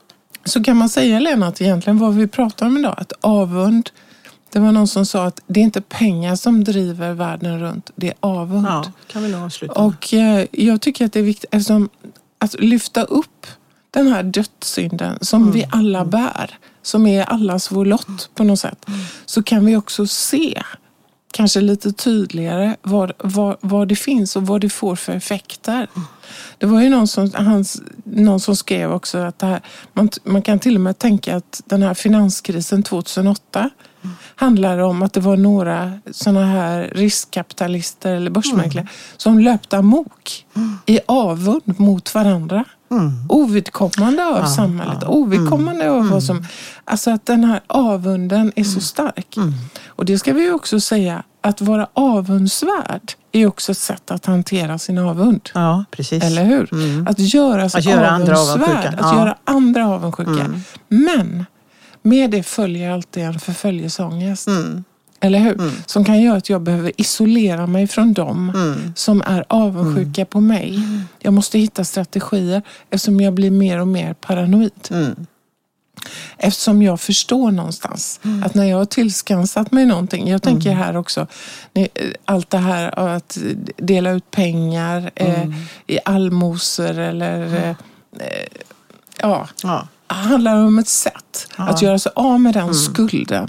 [0.44, 3.90] Så kan man säga Lena att egentligen vad vi pratar om idag, att avund,
[4.52, 8.08] det var någon som sa att det är inte pengar som driver världen runt, det
[8.08, 8.66] är avund.
[8.66, 9.86] Ja, kan vi nog avsluta med.
[9.94, 11.88] Och eh, jag tycker att det är viktigt eftersom
[12.38, 13.46] att lyfta upp
[13.90, 15.54] den här dödssynden som Mm.
[15.54, 19.00] vi alla bär, som är allas vår lott på något sätt, Mm.
[19.26, 20.62] så kan vi också se
[21.32, 25.74] kanske lite tydligare vad, vad, vad det finns och vad det får för effekter.
[25.96, 26.06] Mm.
[26.58, 29.60] Det var ju någon som, hans, någon som skrev också att här,
[29.92, 33.70] man, man kan till och med tänka att den här finanskrisen 2008
[34.34, 40.46] handlar det om att det var några sådana här riskkapitalister eller börsmäklare som löpte amok
[40.86, 42.64] i avund mot varandra.
[43.28, 46.44] Ovidkommande av samhället, ovidkommande av vad som...
[46.84, 49.36] Alltså att den här avunden är så stark.
[49.86, 54.26] Och det ska vi ju också säga, att vara avundsvärd är också ett sätt att
[54.26, 55.50] hantera sin avund.
[55.54, 56.24] Ja, precis.
[56.24, 56.68] Eller hur?
[57.08, 58.88] Att göra sig Att göra andra avundsvärd, avundsjuka.
[59.06, 59.18] att Ja.
[59.20, 60.46] göra andra avundsjuka.
[60.88, 61.46] Men
[62.02, 64.48] med det följer alltid en förföljelseångest.
[65.24, 65.70] Eller hur?
[65.86, 68.52] Som kan göra att jag behöver isolera mig från dem
[68.96, 70.80] som är avundsjuka på mig.
[71.18, 74.72] Jag måste hitta strategier eftersom jag blir mer och mer paranoid.
[76.38, 81.26] Eftersom jag förstår någonstans att när jag har tillskansat mig någonting, jag tänker här också,
[82.24, 83.38] allt det här att
[83.76, 85.44] dela ut pengar eh,
[85.86, 88.46] i allmosor eller eh, eh,
[89.20, 89.88] ja, Ja.
[90.06, 93.46] handlar om ett sätt att göra sig av med den skulden.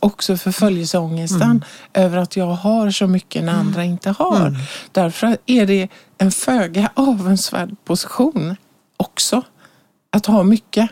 [0.00, 1.64] Också förföljelseångesten
[1.94, 4.56] över att jag har så mycket när andra inte har.
[4.92, 8.56] Därför är det en föga avundsvärd position
[8.96, 9.42] också.
[10.10, 10.90] Att ha mycket.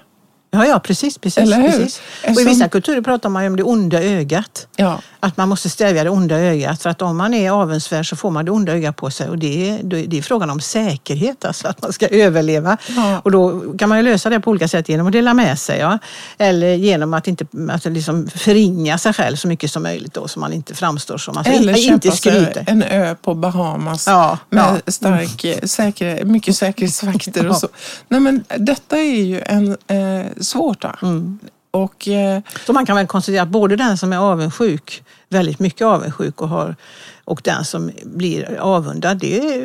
[0.55, 1.18] Ja, ja precis.
[1.18, 1.68] precis, Eller hur?
[1.70, 2.00] precis.
[2.34, 4.66] Och I vissa kulturer pratar man ju om det onda ögat.
[4.76, 5.00] Ja.
[5.20, 6.82] Att man måste stävja det onda ögat.
[6.82, 9.28] För att om man är avundsvärd så får man det onda ögat på sig.
[9.28, 12.76] Och det är, det är frågan om säkerhet, alltså att man ska överleva.
[12.88, 13.20] Ja.
[13.24, 15.78] Och då kan man ju lösa det på olika sätt genom att dela med sig.
[15.78, 15.98] Ja.
[16.38, 20.40] Eller genom att inte att liksom förringa sig själv så mycket som möjligt då, så
[20.40, 21.36] man inte framstår som...
[21.38, 22.64] Alltså, Eller inte köpa sig skryter.
[22.66, 24.92] en ö på Bahamas Ja, med ja.
[24.92, 27.68] stark, säker, mycket säkerhetsvakter och så.
[28.09, 30.84] Nej, men detta är ju en, eh, svårt.
[31.03, 31.38] Mm.
[31.70, 35.86] Och eh, Så man kan väl konstatera att både den som är avundsjuk, väldigt mycket
[35.86, 36.76] avundsjuk och, har,
[37.24, 39.62] och den som blir avundad, det är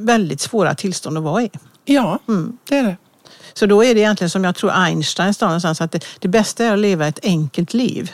[0.00, 1.50] väldigt svåra tillstånd att vara i.
[1.84, 2.58] ja, Mm.
[2.68, 2.96] det är det.
[3.54, 6.64] Så då är det egentligen som jag tror Einstein sa någonstans att det, det bästa
[6.64, 8.12] är att leva ett enkelt liv.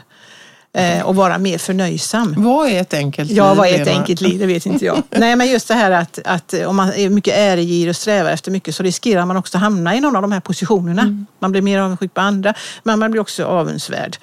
[0.74, 2.34] Eh, och vara mer förnöjsam.
[2.36, 3.36] Vad är ett enkelt liv?
[3.38, 4.38] Ja, vad är ett enkelt liv?
[4.38, 5.02] Det vet inte jag.
[5.10, 8.50] Nej, men just det här att, att om man är mycket äregir och strävar efter
[8.50, 11.24] mycket så riskerar man också att hamna i någon av de här positionerna.
[11.38, 14.16] Man blir mer avundsjuk på andra, men man blir också avundsvärd.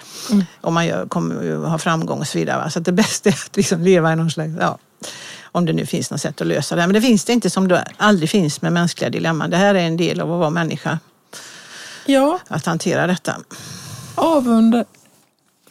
[0.62, 2.70] Om man gör, kommer att ha framgång och så vidare.
[2.72, 4.52] Så att det bästa är att liksom leva i någon slags...
[4.60, 4.78] Ja,
[5.52, 6.82] om det nu finns något sätt att lösa det.
[6.82, 9.50] Men det finns det inte som det aldrig finns med mänskliga dilemman.
[9.50, 11.00] Det här är en del av att vara människa,
[12.06, 13.36] Ja, att hantera detta.
[14.16, 14.84] avund.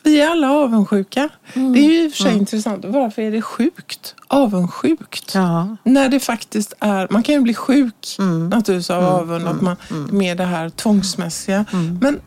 [0.03, 1.29] Vi är alla avundsjuka.
[1.55, 1.73] Mm.
[1.73, 2.85] Det är ju i och för sig intressant.
[2.85, 4.15] Varför är det sjukt?
[4.27, 5.35] Avundsjukt.
[5.35, 5.77] Ja.
[5.83, 8.49] När det faktiskt är, man kan ju bli sjuk Mm.
[8.49, 9.77] naturligtvis av avund, att man,
[10.11, 11.65] med det här tvångsmässiga.
[11.73, 11.99] Mm.
[12.03, 12.21] Men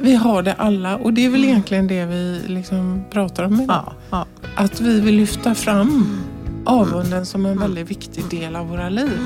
[0.00, 3.84] vi har det alla och det är väl egentligen det vi liksom pratar om idag.
[3.86, 4.26] Ja, ja.
[4.56, 6.20] Att vi vill lyfta fram
[6.64, 9.18] avunden som en väldigt viktig del av våra liv.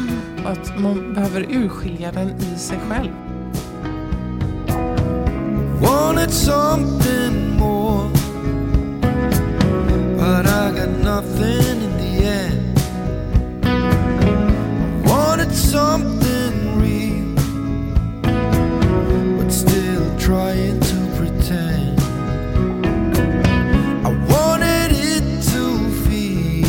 [0.45, 3.11] Och att man behöver urskilja den i sig själv.
[5.81, 7.42] Wanted something
[10.75, 12.79] got nothing in the end.
[15.07, 17.35] Wanted something real,
[19.37, 22.01] but still trying to pretend.
[24.07, 25.65] I wanted it to
[26.05, 26.69] feel,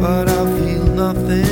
[0.00, 1.51] but I feel nothing